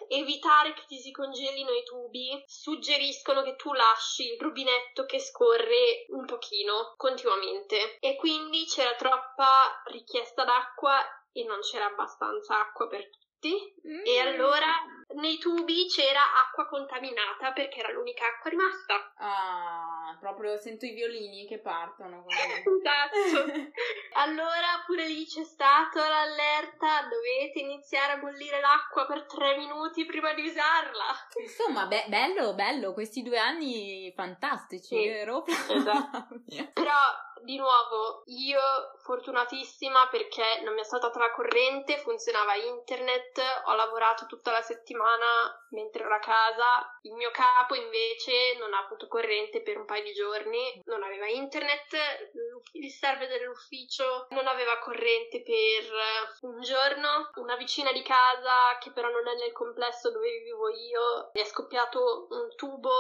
[0.10, 6.06] evitare che ti si congelino i tubi suggeriscono che tu lasci il rubinetto che scorre
[6.10, 11.00] un pochino continuamente e quindi c'era troppa richiesta d'acqua
[11.32, 14.06] e non c'era abbastanza acqua per tutti mm.
[14.06, 14.68] e allora
[15.16, 19.14] nei tubi c'era acqua contaminata perché era l'unica acqua rimasta.
[19.18, 22.26] Ah, proprio sento i violini che partono.
[22.30, 23.52] esatto.
[24.14, 30.34] allora pure lì c'è stata l'allerta, dovete iniziare a bollire l'acqua per tre minuti prima
[30.34, 31.28] di usarla.
[31.40, 35.08] Insomma, be- bello, bello, questi due anni fantastici, sì.
[35.08, 35.44] vero?
[35.74, 36.42] Esatto.
[36.74, 36.94] Però
[37.44, 38.60] di nuovo, io
[39.04, 45.03] fortunatissima perché non mi è stata tra corrente, funzionava internet, ho lavorato tutta la settimana
[45.70, 50.04] mentre ero a casa, il mio capo invece non ha avuto corrente per un paio
[50.04, 52.32] di giorni, non aveva internet,
[52.74, 59.10] il server dell'ufficio non aveva corrente per un giorno, una vicina di casa che però
[59.10, 62.92] non è nel complesso dove vivo io, mi è scoppiato un tubo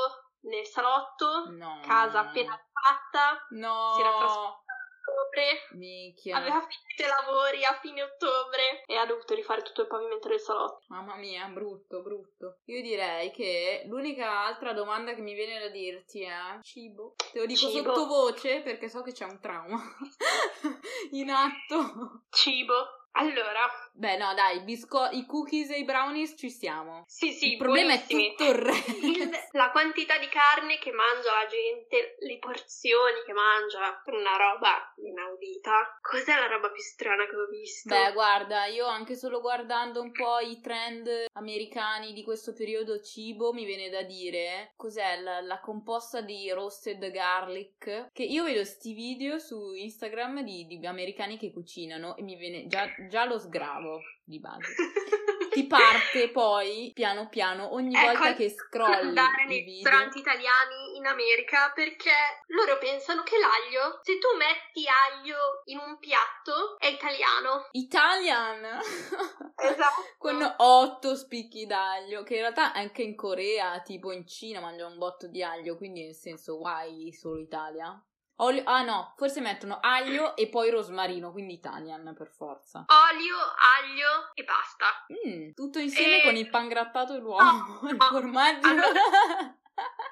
[0.43, 1.79] nel salotto, no.
[1.85, 3.93] casa appena fatta, no.
[3.95, 4.62] si era trasformata
[5.11, 5.67] ottobre.
[5.71, 6.37] Minchia.
[6.37, 10.39] Aveva finito i lavori a fine ottobre e ha dovuto rifare tutto il pavimento del
[10.39, 10.83] salotto.
[10.87, 12.57] Mamma mia, brutto, brutto.
[12.65, 17.15] Io direi che l'unica altra domanda che mi viene da dirti è cibo.
[17.31, 17.93] Te lo dico Cibo.
[17.93, 19.81] sottovoce perché so che c'è un trauma
[21.11, 22.23] in atto.
[22.29, 23.01] Cibo.
[23.15, 27.03] Allora, Beh, no, dai, i, bisco- i cookies e i brownies ci siamo.
[27.05, 28.25] sì, sì, il problema buonissimi.
[28.25, 28.91] è tutto il resto.
[29.05, 34.93] Il- la quantità di carne che mangia la gente, le porzioni che mangia, una roba
[34.97, 35.99] inaudita.
[36.01, 37.93] Cos'è la roba più strana che ho visto?
[37.93, 43.53] Beh, guarda, io anche solo guardando un po' i trend americani di questo periodo cibo,
[43.53, 48.09] mi viene da dire cos'è la, la composta di roasted garlic.
[48.11, 52.65] Che io vedo sti video su Instagram di, di americani che cucinano e mi viene
[52.65, 53.82] già, già lo sgravo
[54.23, 54.73] di base.
[55.53, 59.83] Ti parte poi piano piano ogni Ecco, volta che scrolli andare nei video.
[59.83, 62.09] ristoranti italiani in America perché
[62.47, 67.67] loro pensano che l'aglio, se tu metti aglio in un piatto, è italiano.
[67.71, 68.79] Italian!
[69.63, 70.01] Esatto.
[70.17, 74.97] con otto spicchi d'aglio, che in realtà anche in Corea, tipo in Cina, mangiano un
[74.97, 78.03] botto di aglio, quindi nel senso, why solo Italia?
[78.37, 82.83] Olio- ah no, forse mettono aglio e poi rosmarino, quindi Italian per forza.
[83.11, 83.37] Olio,
[83.79, 84.87] aglio e basta.
[85.27, 88.05] Mm, tutto insieme E- con il pan grattato e l'uovo, No, il no.
[88.05, 88.67] formaggio.
[88.67, 88.89] Allora-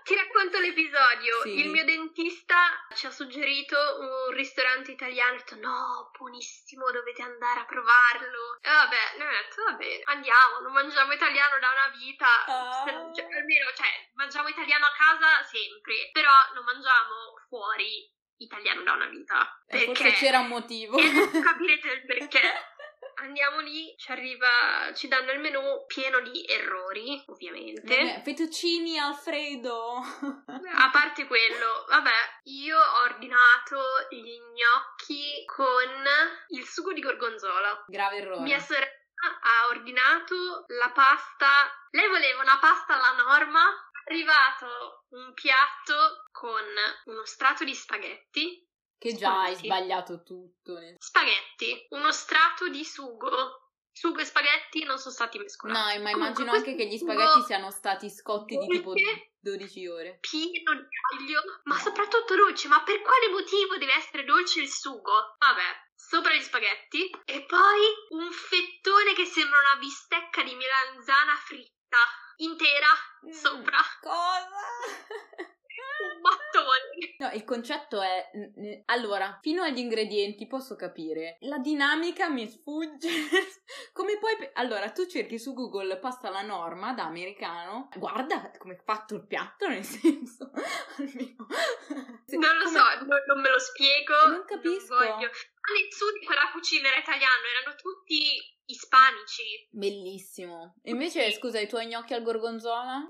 [0.03, 1.41] Ti racconto l'episodio.
[1.43, 1.60] Sì.
[1.60, 2.57] Il mio dentista
[2.95, 5.34] ci ha suggerito un ristorante italiano.
[5.34, 8.57] Ha detto: No, buonissimo, dovete andare a provarlo.
[8.60, 10.60] E vabbè, ne ho detto: Vabbè, andiamo.
[10.63, 12.25] Non mangiamo italiano da una vita.
[12.86, 16.10] Se- cioè, almeno, cioè, mangiamo italiano a casa sempre.
[16.13, 18.07] Però non mangiamo fuori
[18.38, 19.41] italiano da una vita.
[19.67, 19.86] Eh, Perché?
[19.86, 20.97] Forse c'era un motivo.
[20.97, 22.41] E adesso capirete il perché.
[23.15, 27.95] Andiamo lì, ci arriva, ci danno il menù pieno di errori, ovviamente.
[27.95, 29.97] Eh, Fettuccini Alfredo.
[30.47, 33.79] A parte quello, vabbè, io ho ordinato
[34.10, 36.03] gli gnocchi con
[36.47, 37.84] il sugo di gorgonzola.
[37.88, 38.41] Grave errore.
[38.41, 38.89] Mia sorella
[39.41, 41.47] ha ordinato la pasta.
[41.91, 43.90] Lei voleva una pasta alla norma.
[44.04, 46.64] È arrivato un piatto con
[47.06, 48.66] uno strato di spaghetti.
[48.98, 49.66] Che già hai Spaghetti.
[49.66, 50.78] sbagliato tutto.
[51.00, 53.58] Spaghetti, uno strato di sugo.
[53.94, 55.78] Sugo e spaghetti non sono stati mescolati.
[55.78, 59.88] No, ma Comunque, immagino anche che gli spaghetti siano stati scotti di tipo dolce, 12
[59.88, 60.18] ore.
[60.22, 60.88] pieno di
[61.20, 62.68] aglio, ma soprattutto dolce.
[62.70, 65.36] Ma per quale motivo deve essere dolce il sugo?
[65.40, 71.98] Vabbè, sopra gli spaghetti e poi un fettone che sembra una bistecca di melanzana fritta
[72.41, 72.91] intera
[73.23, 73.32] Mm.
[73.32, 74.65] sopra Cosa?
[76.13, 77.15] un mattone.
[77.17, 78.30] No, il concetto è.
[78.86, 81.38] Allora, fino agli ingredienti posso capire.
[81.41, 83.10] La dinamica mi sfugge.
[83.94, 84.50] come poi.
[84.54, 87.89] Allora, tu cerchi su Google pasta alla norma da americano.
[87.96, 90.52] Guarda come è fatto il piatto, nel senso.
[90.98, 91.48] almeno.
[92.26, 94.13] Se- Non lo come- so, non, non me lo spiego.
[94.28, 94.96] Non capisco.
[94.96, 95.30] voglio.
[95.30, 98.20] Ma nessuno di quella cucina era italiano, erano tutti
[98.65, 99.67] ispanici.
[99.70, 100.76] Bellissimo.
[100.82, 103.06] E invece, scusa, i tuoi gnocchi al gorgonzola?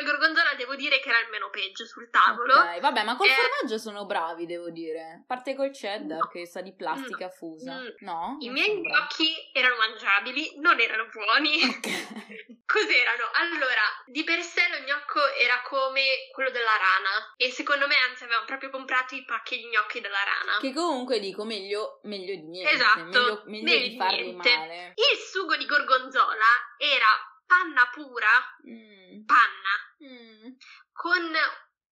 [0.00, 2.52] Il gorgonzola devo dire che era il meno peggio sul tavolo.
[2.54, 3.32] Ok, vabbè, ma col Eh.
[3.34, 5.20] formaggio sono bravi, devo dire.
[5.22, 6.26] A parte col cheddar, No.
[6.28, 7.74] che sa di plastica fusa.
[7.78, 7.86] Mm.
[8.00, 8.36] No?
[8.40, 11.62] I miei gnocchi erano mangiabili, non erano buoni.
[11.62, 11.86] Ok.
[12.66, 13.30] Cos'erano?
[13.34, 16.02] Allora, di per sé lo gnocco era come
[16.32, 17.32] quello della rana.
[17.36, 20.58] E secondo me, anzi, avevamo proprio comprato i pacchi di gnocchi della rana.
[20.58, 22.72] Che comunque dico meglio, meglio di niente.
[22.72, 24.56] Esatto, Meglio, meglio meglio di di farli niente.
[24.56, 24.94] male.
[24.96, 27.06] Il sugo di gorgonzola era
[27.46, 28.28] panna pura,
[28.68, 29.24] Mm.
[29.24, 30.52] panna, Mm.
[30.92, 31.22] con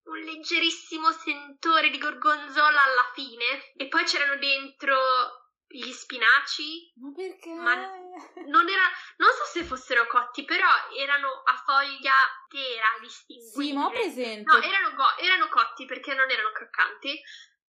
[0.05, 3.71] un leggerissimo sentore di gorgonzola alla fine.
[3.75, 4.97] E poi c'erano dentro
[5.67, 6.93] gli spinaci.
[6.97, 7.49] Ma perché?
[7.53, 8.01] Ma-
[8.45, 8.83] Non, era,
[9.17, 12.13] non so se fossero cotti, però erano a foglia
[12.51, 13.65] intera, distinguibile.
[13.65, 14.43] Sì, ma ho presente.
[14.51, 17.19] No, erano, go- erano cotti perché non erano croccanti.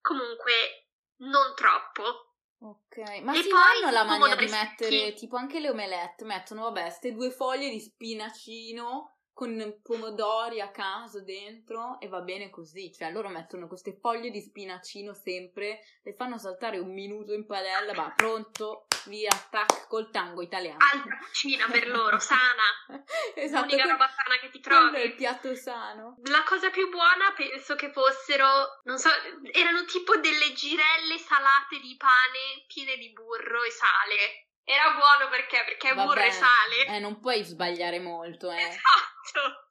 [0.03, 0.89] Comunque,
[1.21, 2.34] non troppo.
[2.65, 6.63] Ok, ma E si poi hanno la mania di mettere, tipo anche le omelette, mettono,
[6.63, 12.93] vabbè, queste due foglie di spinacino con pomodori a caso dentro e va bene così,
[12.93, 17.93] cioè loro mettono queste foglie di spinacino sempre, le fanno saltare un minuto in padella,
[17.95, 20.79] va pronto, via, tac, col tango italiano.
[20.79, 22.63] Altra cucina per loro, sana.
[23.35, 25.03] esatto, L'unica roba sana che ti trovi.
[25.03, 26.17] il piatto sano.
[26.27, 29.11] La cosa più buona penso che fossero, non so,
[29.53, 34.47] erano tipo delle girelle salate di pane piene di burro e sale.
[34.65, 35.63] Era buono perché?
[35.65, 36.97] Perché è burro Vabbè, e sale.
[36.97, 38.63] Eh, non puoi sbagliare molto, eh.
[38.63, 39.69] Esatto.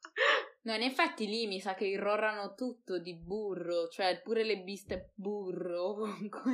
[0.62, 5.10] No, in effetti lì mi sa che irrorano tutto di burro, cioè pure le biste
[5.14, 6.52] burro ovunque.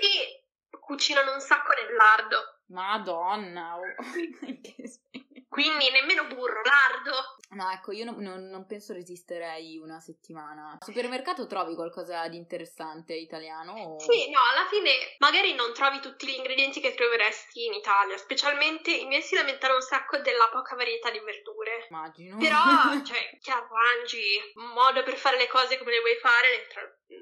[0.00, 0.44] E
[0.80, 2.60] cucinano un sacco nel lardo.
[2.66, 3.82] Madonna, oh.
[4.60, 5.19] Che
[5.50, 7.34] Quindi nemmeno burro, lardo.
[7.56, 10.78] No, ecco, io non, non, non, penso resisterei una settimana.
[10.78, 13.72] Al supermercato trovi qualcosa di interessante italiano?
[13.72, 13.98] O...
[13.98, 18.92] Sì, no, alla fine magari non trovi tutti gli ingredienti che troveresti in Italia, specialmente
[18.92, 21.88] i miei si lamentano un sacco della poca varietà di verdure.
[21.90, 22.36] Immagino.
[22.38, 22.54] Però,
[23.02, 24.22] cioè, ti arrangi,
[24.54, 26.68] un modo per fare le cose come le vuoi fare,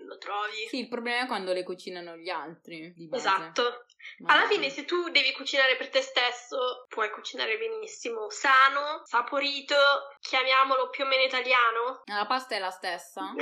[0.05, 0.66] lo trovi.
[0.68, 2.93] Sì, il problema è quando le cucinano gli altri.
[3.11, 3.87] Esatto.
[4.26, 9.76] Alla fine, se tu devi cucinare per te stesso, puoi cucinare benissimo, sano, saporito,
[10.20, 12.03] chiamiamolo più o meno italiano.
[12.07, 13.32] La pasta è la stessa?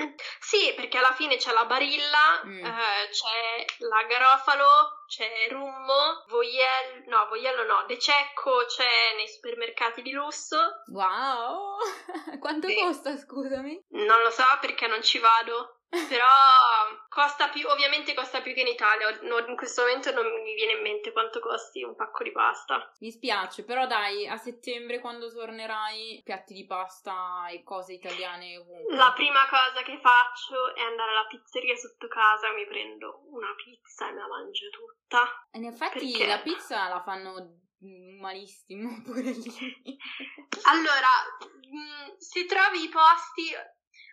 [0.41, 2.65] Sì, perché alla fine c'è la barilla, mm.
[2.65, 10.03] eh, c'è la garofalo, c'è rummo, voiello, no, voiello no, de cecco c'è nei supermercati
[10.03, 10.59] di lusso.
[10.89, 11.79] Wow!
[12.41, 12.75] Quanto sì.
[12.75, 13.87] costa, scusami?
[13.91, 15.76] Non lo so perché non ci vado.
[16.09, 16.27] Però
[17.09, 19.09] costa più, ovviamente costa più che in Italia.
[19.21, 22.93] in questo momento non mi viene in mente quanto costi un pacco di pasta.
[22.99, 28.97] Mi spiace, però dai, a settembre quando tornerai, piatti di pasta e cose italiane ovunque.
[28.97, 34.09] La prima cosa che faccio è andare alla pizzeria sotto casa, mi prendo una pizza
[34.09, 35.47] e me la mangio tutta.
[35.53, 36.27] E in effetti perché...
[36.27, 37.65] la pizza la fanno
[38.21, 39.97] malissimo pure lì.
[40.65, 41.09] allora,
[41.41, 43.55] mm, se trovi i posti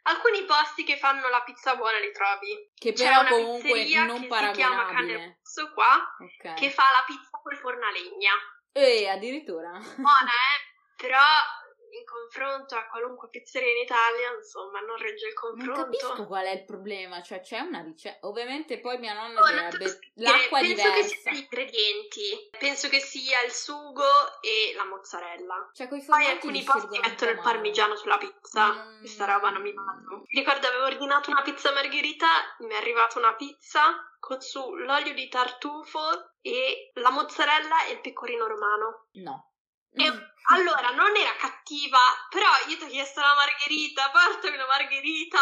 [0.04, 2.72] Alcuni posti che fanno la pizza buona li trovi.
[2.76, 4.52] Che però comunque non paragonabile.
[4.52, 5.38] Si chiama Cane
[5.74, 6.56] qua, okay.
[6.56, 8.32] che fa la pizza col forno a legna.
[8.74, 9.70] Eh, addirittura.
[9.72, 10.72] Buona, eh?
[10.98, 11.24] Però
[12.04, 15.72] in confronto a qualunque pizzeria in Italia, insomma, non regge il confronto.
[15.72, 18.28] Non capisco qual è il problema, cioè c'è una ricetta.
[18.28, 20.92] Ovviamente poi mia nonna oh, direbbe l'acqua penso diversa.
[20.92, 22.50] Penso che siano gli ingredienti.
[22.60, 25.72] Penso che sia il sugo e la mozzarella.
[25.74, 28.74] Cioè, poi alcuni posti mettono il parmigiano sulla pizza.
[28.74, 29.00] Mm.
[29.00, 29.84] Questa roba non mi va.
[30.30, 32.28] Ricordo avevo ordinato una pizza margherita,
[32.60, 33.82] mi è arrivata una pizza
[34.20, 39.08] con su l'olio di tartufo e la mozzarella e il pecorino romano.
[39.14, 39.53] No.
[39.96, 45.40] E allora non era cattiva, però io ti ho chiesto la margherita, portami una margherita.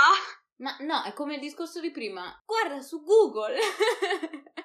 [0.58, 2.40] Ma no, è come il discorso di prima.
[2.46, 3.58] Guarda su Google.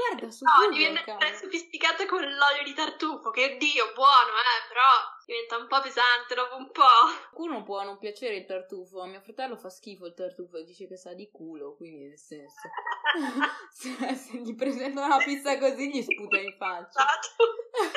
[0.00, 0.76] Guarda su no, Google.
[0.76, 1.36] diventa cavolo.
[1.36, 4.84] sofisticata con l'olio di tartufo, che oddio, buono, eh, però
[5.26, 7.08] diventa un po' pesante dopo un po'.
[7.30, 10.96] Qualcuno può non piacere il tartufo, a mio fratello fa schifo il tartufo dice che
[10.96, 12.68] sa di culo, quindi nel senso.
[13.70, 17.04] se, se, gli presentano una pizza così gli sputa in faccia.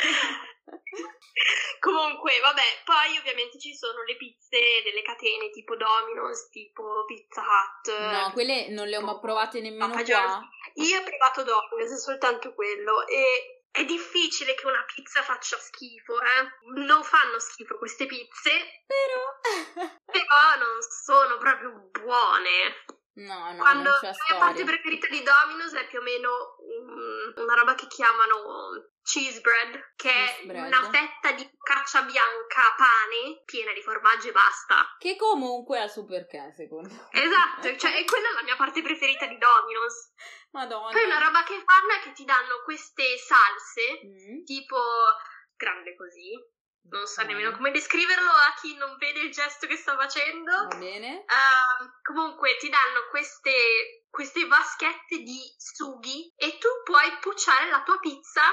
[1.80, 7.92] Comunque, vabbè, poi ovviamente ci sono le pizze delle catene tipo Domino's, tipo Pizza Hut.
[8.00, 10.50] No, quelle non le ho mai provate nemmeno Papa qua.
[10.76, 16.48] Io ho provato Domino's, soltanto quello, e è difficile che una pizza faccia schifo, eh?
[16.86, 18.52] Non fanno schifo queste pizze,
[18.86, 19.40] però,
[20.06, 22.86] però non sono proprio buone.
[23.16, 26.53] No, no, Quando non c'è la mia parte preferita di Domino's è più o meno
[27.36, 28.36] una roba che chiamano
[29.02, 30.68] cheese bread, che cheese è bread.
[30.68, 34.96] una fetta di caccia bianca a pane piena di formaggio e basta.
[34.98, 37.08] Che comunque ha su perché, secondo me.
[37.12, 40.14] Esatto, cioè, e quella è la mia parte preferita di Domino's.
[40.52, 40.92] Madonna.
[40.92, 44.44] Poi una roba che fanno è che ti danno queste salse, mm.
[44.44, 44.78] tipo
[45.56, 46.32] grande così,
[46.90, 50.52] non so nemmeno come descriverlo a chi non vede il gesto che sto facendo.
[50.52, 51.26] Va bene.
[51.26, 57.98] Uh, comunque ti danno queste, queste vaschette di sughi e tu puoi pucciare la tua
[57.98, 58.44] pizza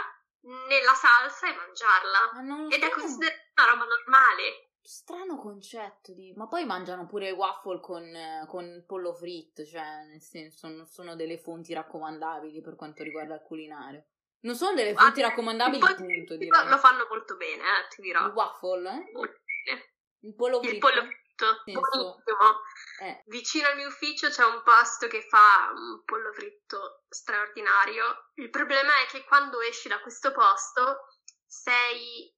[0.41, 2.75] nella salsa e mangiarla.
[2.75, 4.71] Ed è considerata una roba normale.
[4.81, 6.33] Strano concetto di...
[6.35, 8.11] Ma poi mangiano pure waffle con,
[8.49, 13.43] con pollo fritto, cioè nel senso non sono delle fonti raccomandabili per quanto riguarda il
[13.43, 14.07] culinario.
[14.41, 16.37] Non sono delle fonti raccomandabili, poi, punto.
[16.39, 16.69] Direi.
[16.71, 18.25] Lo fanno molto bene, eh, ti dirò.
[18.25, 19.11] Il waffle, eh?
[19.13, 19.93] Molto bene.
[20.21, 20.75] Il pollo fritto.
[20.75, 21.30] Il pollo fritto,
[21.65, 22.63] buonissimo.
[23.03, 23.23] Eh.
[23.27, 28.31] Vicino al mio ufficio c'è un posto che fa un pollo fritto straordinario.
[28.35, 31.07] Il problema è che quando esci da questo posto
[31.47, 32.35] sei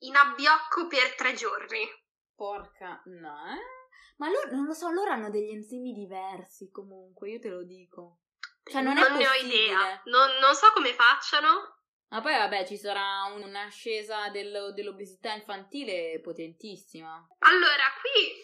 [0.00, 1.88] in abbiocco per tre giorni.
[2.34, 3.80] Porca, no, eh?
[4.16, 8.18] Ma loro, non lo so, loro hanno degli enzimi diversi comunque, io te lo dico.
[8.64, 10.00] Cioè, non, non ne ho idea.
[10.04, 11.81] Non, non, so come facciano.
[12.12, 17.26] Ma poi, vabbè, ci sarà un'ascesa del, dell'obesità infantile potentissima.
[17.38, 18.34] Allora, qui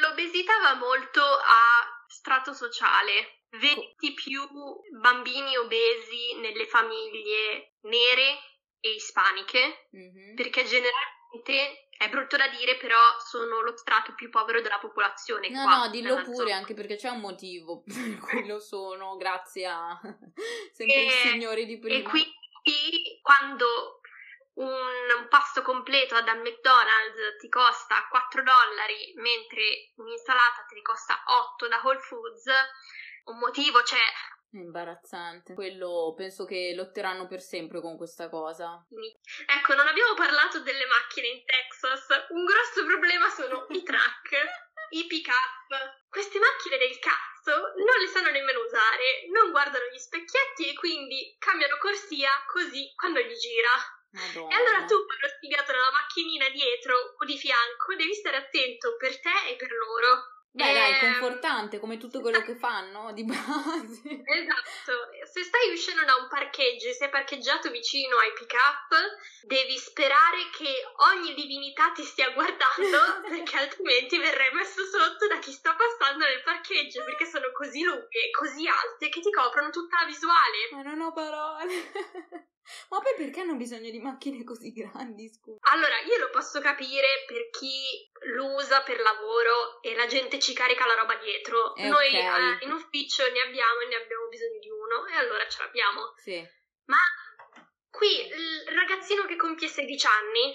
[0.00, 3.44] l'obesità va molto a strato sociale.
[3.50, 4.42] Vedi più
[5.00, 8.40] bambini obesi nelle famiglie nere
[8.80, 10.34] e ispaniche, mm-hmm.
[10.34, 15.48] perché generalmente è brutto da dire, però sono lo strato più povero della popolazione.
[15.50, 16.56] No, qua, no, dillo pure, zona.
[16.56, 19.96] anche perché c'è un motivo per cui lo sono, grazie a
[20.74, 21.98] sempre e, i signori di prima.
[21.98, 22.02] E
[22.62, 24.00] quindi quando
[24.54, 31.22] un, pasto completo da McDonald's ti costa 4 dollari, mentre un'insalata ti costa
[31.54, 32.44] 8 da Whole Foods,
[33.24, 33.96] un motivo c'è.
[34.54, 35.54] Imbarazzante.
[35.54, 38.84] Quello penso che lotteranno per sempre con questa cosa.
[39.46, 42.06] Ecco, non abbiamo parlato delle macchine in Texas.
[42.28, 42.84] Un grosso
[45.06, 46.04] pick-up.
[46.10, 51.34] Queste macchine del cazzo non le sanno nemmeno usare, non guardano gli specchietti e quindi
[51.38, 53.70] cambiano corsia così quando gli gira.
[54.12, 54.54] Madonna.
[54.54, 59.18] E allora tu, quando spiegato nella macchinina dietro o di fianco, devi stare attento per
[59.18, 60.41] te e per loro.
[60.54, 64.02] Beh, dai, Ehm, confortante, come tutto quello che fanno di base.
[64.04, 64.92] Esatto,
[65.24, 68.92] se stai uscendo da un parcheggio e sei parcheggiato vicino ai pick-up,
[69.42, 70.68] devi sperare che
[71.12, 76.42] ogni divinità ti stia guardando, perché altrimenti verrai messo sotto da chi sta passando nel
[76.42, 80.68] parcheggio, perché sono così lunghe e così alte che ti coprono tutta la visuale.
[80.72, 82.50] Ma non ho parole.
[82.90, 85.58] Ma poi perché hanno bisogno di macchine così grandi, scusa?
[85.72, 90.52] Allora, io lo posso capire per chi lo usa per lavoro e la gente ci
[90.54, 91.74] carica la roba dietro.
[91.74, 92.14] Eh, Noi ok.
[92.14, 96.14] eh, in ufficio ne abbiamo e ne abbiamo bisogno di uno e allora ce l'abbiamo.
[96.16, 96.46] Sì.
[96.86, 96.98] Ma
[97.90, 100.54] qui il ragazzino che compie 16 anni,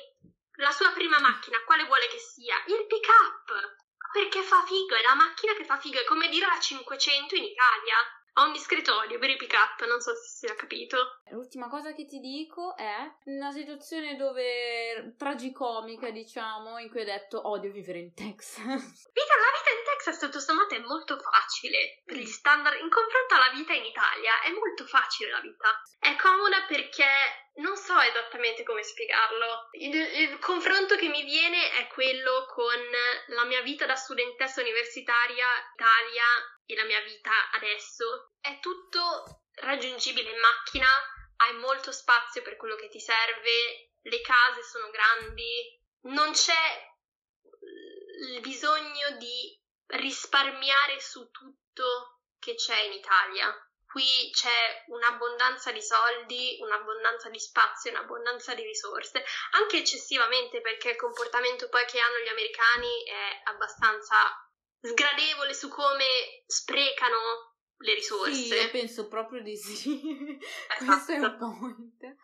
[0.58, 2.56] la sua prima macchina, quale vuole che sia?
[2.68, 3.86] Il pick up!
[4.12, 7.44] Perché fa figo, è la macchina che fa figo, è come dire la 500 in
[7.44, 7.96] Italia.
[8.38, 11.22] Ho un discretorio per i pick up, non so se si è capito.
[11.32, 17.48] L'ultima cosa che ti dico è una situazione dove tragicomica, diciamo, in cui ho detto
[17.50, 18.62] odio vivere in Texas.
[18.62, 22.80] Vita, la vita in Texas tutto sommato è molto facile per gli standard.
[22.80, 25.82] In confronto alla vita in Italia è molto facile la vita.
[25.98, 27.10] È comoda perché
[27.56, 29.70] non so esattamente come spiegarlo.
[29.72, 32.78] Il, il confronto che mi viene è quello con
[33.34, 36.26] la mia vita da studentessa universitaria Italia
[36.68, 38.34] e la mia vita adesso.
[38.40, 40.88] È tutto raggiungibile in macchina,
[41.38, 46.96] hai molto spazio per quello che ti serve, le case sono grandi, non c'è
[48.32, 53.54] il bisogno di risparmiare su tutto che c'è in Italia.
[53.86, 60.98] Qui c'è un'abbondanza di soldi, un'abbondanza di spazio, un'abbondanza di risorse, anche eccessivamente perché il
[60.98, 64.47] comportamento poi che hanno gli americani è abbastanza
[64.82, 66.06] sgradevole su come
[66.46, 68.34] sprecano le risorse.
[68.34, 70.38] Sì, io penso proprio di sì.
[70.80, 70.86] Esatto.
[70.86, 72.16] Questo è un point.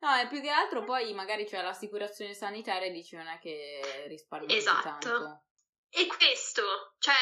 [0.00, 4.04] No, e più che altro poi magari c'è l'assicurazione sanitaria e dici non è che
[4.06, 4.82] risparmi Esatto.
[4.82, 5.44] tanto.
[5.88, 7.14] E questo, cioè,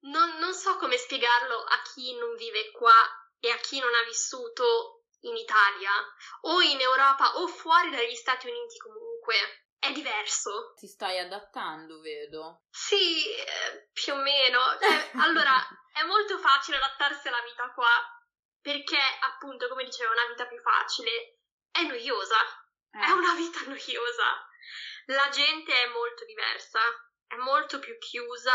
[0.00, 2.92] non, non so come spiegarlo a chi non vive qua
[3.40, 5.90] e a chi non ha vissuto in Italia
[6.42, 9.61] o in Europa o fuori dagli Stati Uniti comunque.
[9.82, 10.74] È diverso.
[10.78, 12.62] Ti stai adattando, vedo.
[12.70, 14.60] Sì, eh, più o meno.
[14.80, 15.58] Cioè, allora,
[15.92, 17.90] è molto facile adattarsi alla vita qua
[18.60, 21.40] perché, appunto, come dicevo, è una vita più facile.
[21.72, 22.38] È noiosa.
[22.90, 24.46] È Eh, una vita noiosa.
[25.06, 26.78] La gente è molto diversa,
[27.26, 28.54] è molto più chiusa,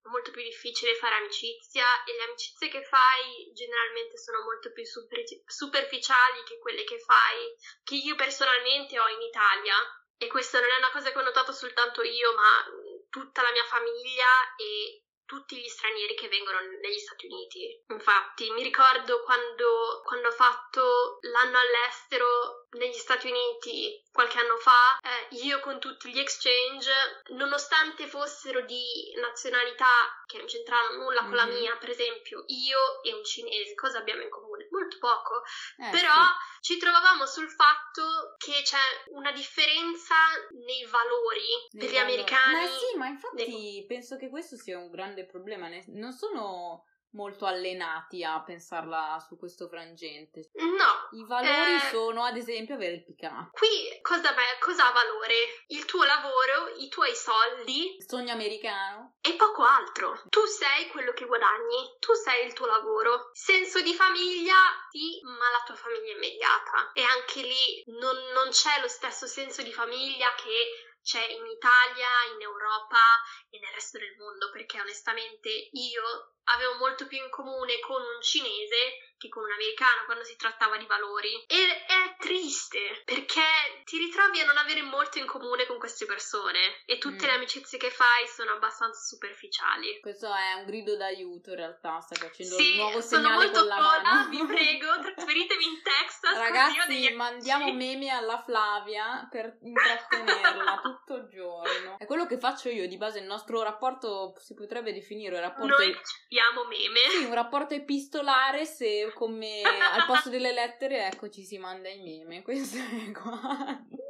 [0.00, 4.86] è molto più difficile fare amicizia e le amicizie che fai generalmente sono molto più
[4.86, 7.54] super- superficiali che quelle che fai,
[7.84, 9.76] che io personalmente ho in Italia.
[10.22, 12.64] E questa non è una cosa che ho notato soltanto io, ma
[13.10, 17.82] tutta la mia famiglia e tutti gli stranieri che vengono negli Stati Uniti.
[17.88, 24.98] Infatti, mi ricordo quando, quando ho fatto l'anno all'estero negli Stati Uniti qualche anno fa,
[25.02, 26.90] eh, io con tutti gli exchange,
[27.30, 29.86] nonostante fossero di nazionalità
[30.26, 31.58] che non c'entravano nulla con la Mhm.
[31.58, 34.66] mia, per esempio, io e un cinese, cosa abbiamo in comune?
[34.70, 35.42] Molto poco.
[35.78, 36.60] eh, Però sì.
[36.74, 38.78] ci trovavamo sul fatto che c'è
[39.12, 40.14] una differenza
[40.64, 41.40] nei valori
[41.72, 42.12] Nei per gli valori.
[42.12, 42.54] americani.
[42.64, 45.68] Ma sì, ma infatti penso che questo sia un grande problema.
[45.88, 50.50] Non sono molto allenati a pensarla su questo frangente.
[50.54, 51.88] No, I valori Eh.
[51.90, 53.50] sono, ad esempio, avere il pick up.
[53.52, 53.68] qui
[54.02, 55.34] cosa, cosa ha valore?
[55.68, 59.14] Il tuo lavoro, i tuoi soldi Il sogno americano?
[59.20, 60.20] e poco altro.
[60.28, 63.30] Tu sei quello che guadagni, tu sei il tuo lavoro.
[63.32, 64.56] Senso di famiglia,
[64.90, 66.90] sì, ma la tua famiglia immediata.
[66.92, 72.24] E anche lì non, non c'è lo stesso senso di famiglia che c'è in Italia,
[72.34, 77.78] in Europa e nel resto del mondo, perché onestamente io avevo molto più in comune
[77.80, 81.30] con un cinese che con un americano quando si trattava di valori.
[81.46, 83.42] E è triste perché
[83.84, 87.28] ti ritrovi a non avere molto in comune con queste persone e tutte Mm.
[87.28, 90.00] le amicizie che fai sono abbastanza superficiali.
[90.00, 92.00] Questo è un grido d'aiuto, in realtà.
[92.00, 94.28] Stai facendo Sì, un nuovo sono segnale molto con la sola, mano.
[94.30, 96.36] vi prego, trasferitevi in Texas.
[96.36, 97.12] Ragazzi, amici.
[97.14, 101.96] mandiamo meme alla Flavia per intrattenerla tutto il giorno.
[101.98, 105.76] È quello che faccio io, di base il nostro rapporto si potrebbe definire un rapporto
[105.76, 107.00] Noi recepiamo meme.
[107.10, 112.00] Sì, un rapporto epistolare se come al posto delle lettere, ecco, ci si manda i
[112.00, 112.42] meme.
[112.42, 114.00] Questo è quanto.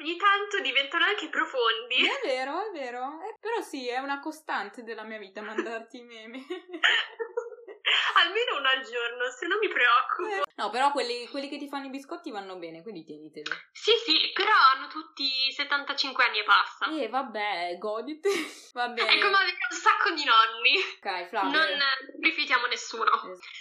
[0.00, 2.06] Ogni tanto diventano anche profondi.
[2.06, 3.20] È vero, è vero.
[3.20, 6.38] Eh, però sì, è una costante della mia vita mandarti i meme.
[8.22, 10.48] Almeno uno al giorno, se no mi preoccupo.
[10.48, 13.50] Eh, no, però quelli, quelli, che ti fanno i biscotti vanno bene, quindi tieniteli.
[13.72, 16.86] Sì, sì, però hanno tutti 75 anni e passa.
[16.90, 18.28] Eh, vabbè, goditi.
[18.72, 19.08] Va bene.
[19.08, 20.76] È come avere un sacco di nonni.
[20.76, 21.50] Ok, Flavio.
[21.50, 21.78] Non
[22.20, 23.10] rifiutiamo nessuno.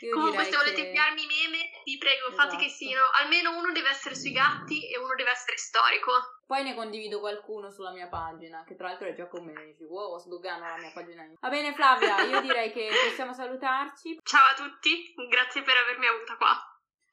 [0.02, 0.88] Io Comunque, se volete che...
[0.88, 2.50] inviarmi meme, vi prego, Esatto.
[2.50, 3.10] fate che siano.
[3.14, 6.37] Almeno uno deve essere sui gatti e uno deve essere storico.
[6.48, 9.66] Poi ne condivido qualcuno sulla mia pagina, che tra l'altro è già con me.
[9.66, 11.30] Dici, wow, sdogano la mia pagina.
[11.42, 14.18] Va bene, Flavia, io direi che possiamo salutarci.
[14.24, 16.56] Ciao a tutti, grazie per avermi avuta qua.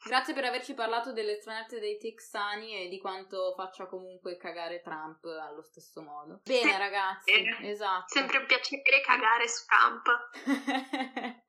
[0.06, 5.24] Grazie per averci parlato delle stranezze dei texani e di quanto faccia comunque cagare Trump
[5.24, 6.40] allo stesso modo.
[6.44, 6.76] Bene, Sì.
[6.78, 7.70] ragazzi, Bene.
[7.70, 8.04] esatto.
[8.06, 10.30] Sempre un piacere cagare su camp.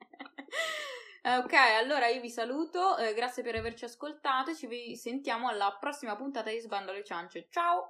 [1.25, 5.75] Eh, ok, allora io vi saluto, eh, grazie per averci ascoltato e ci sentiamo alla
[5.79, 7.47] prossima puntata di Sbando alle ciance.
[7.49, 7.89] Ciao!